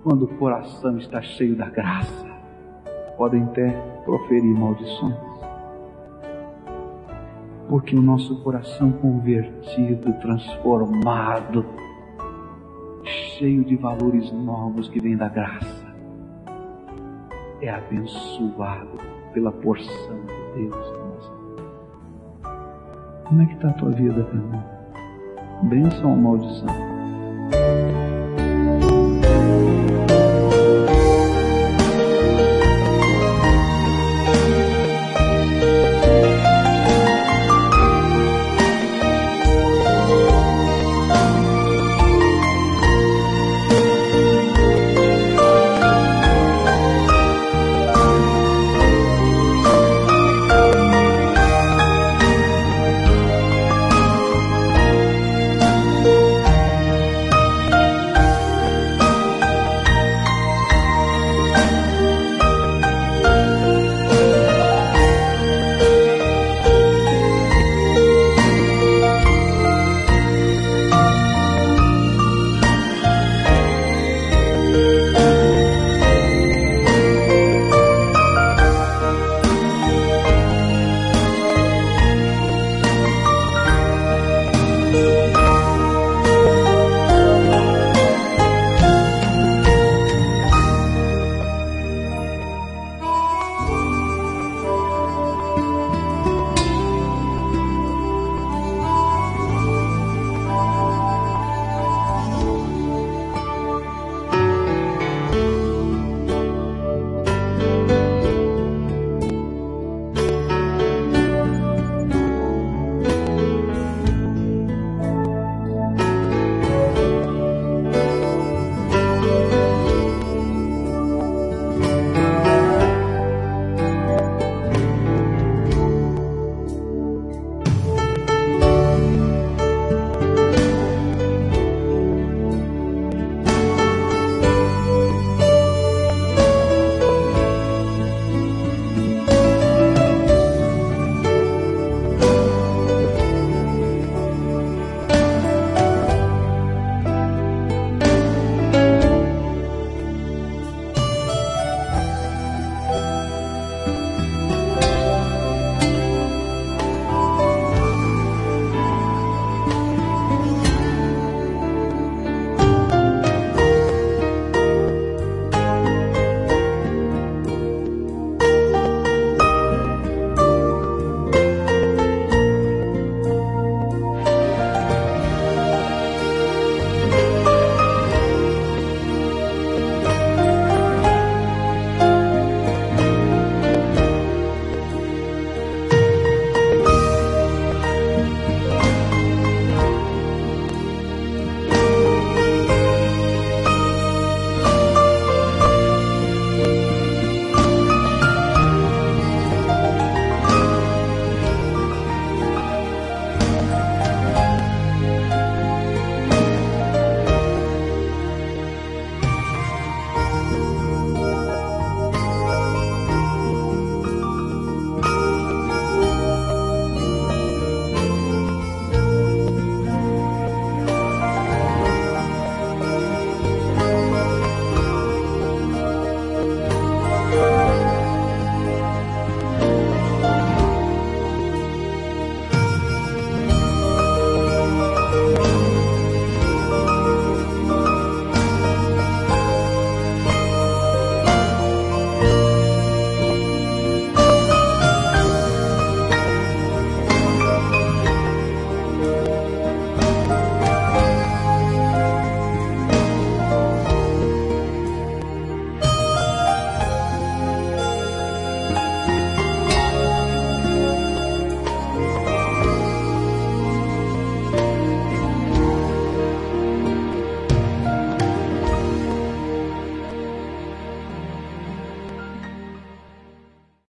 [0.02, 2.26] quando o coração está cheio da graça.
[3.16, 3.70] Podem até
[4.04, 5.14] proferir maldições,
[7.68, 11.64] porque o nosso coração convertido, transformado,
[13.04, 15.94] cheio de valores novos que vem da graça
[17.60, 18.98] é abençoado
[19.32, 21.62] pela porção de Deus na nossa vida.
[23.24, 24.64] Como é que está a tua vida, irmão?
[25.62, 26.68] Bênção ou maldição?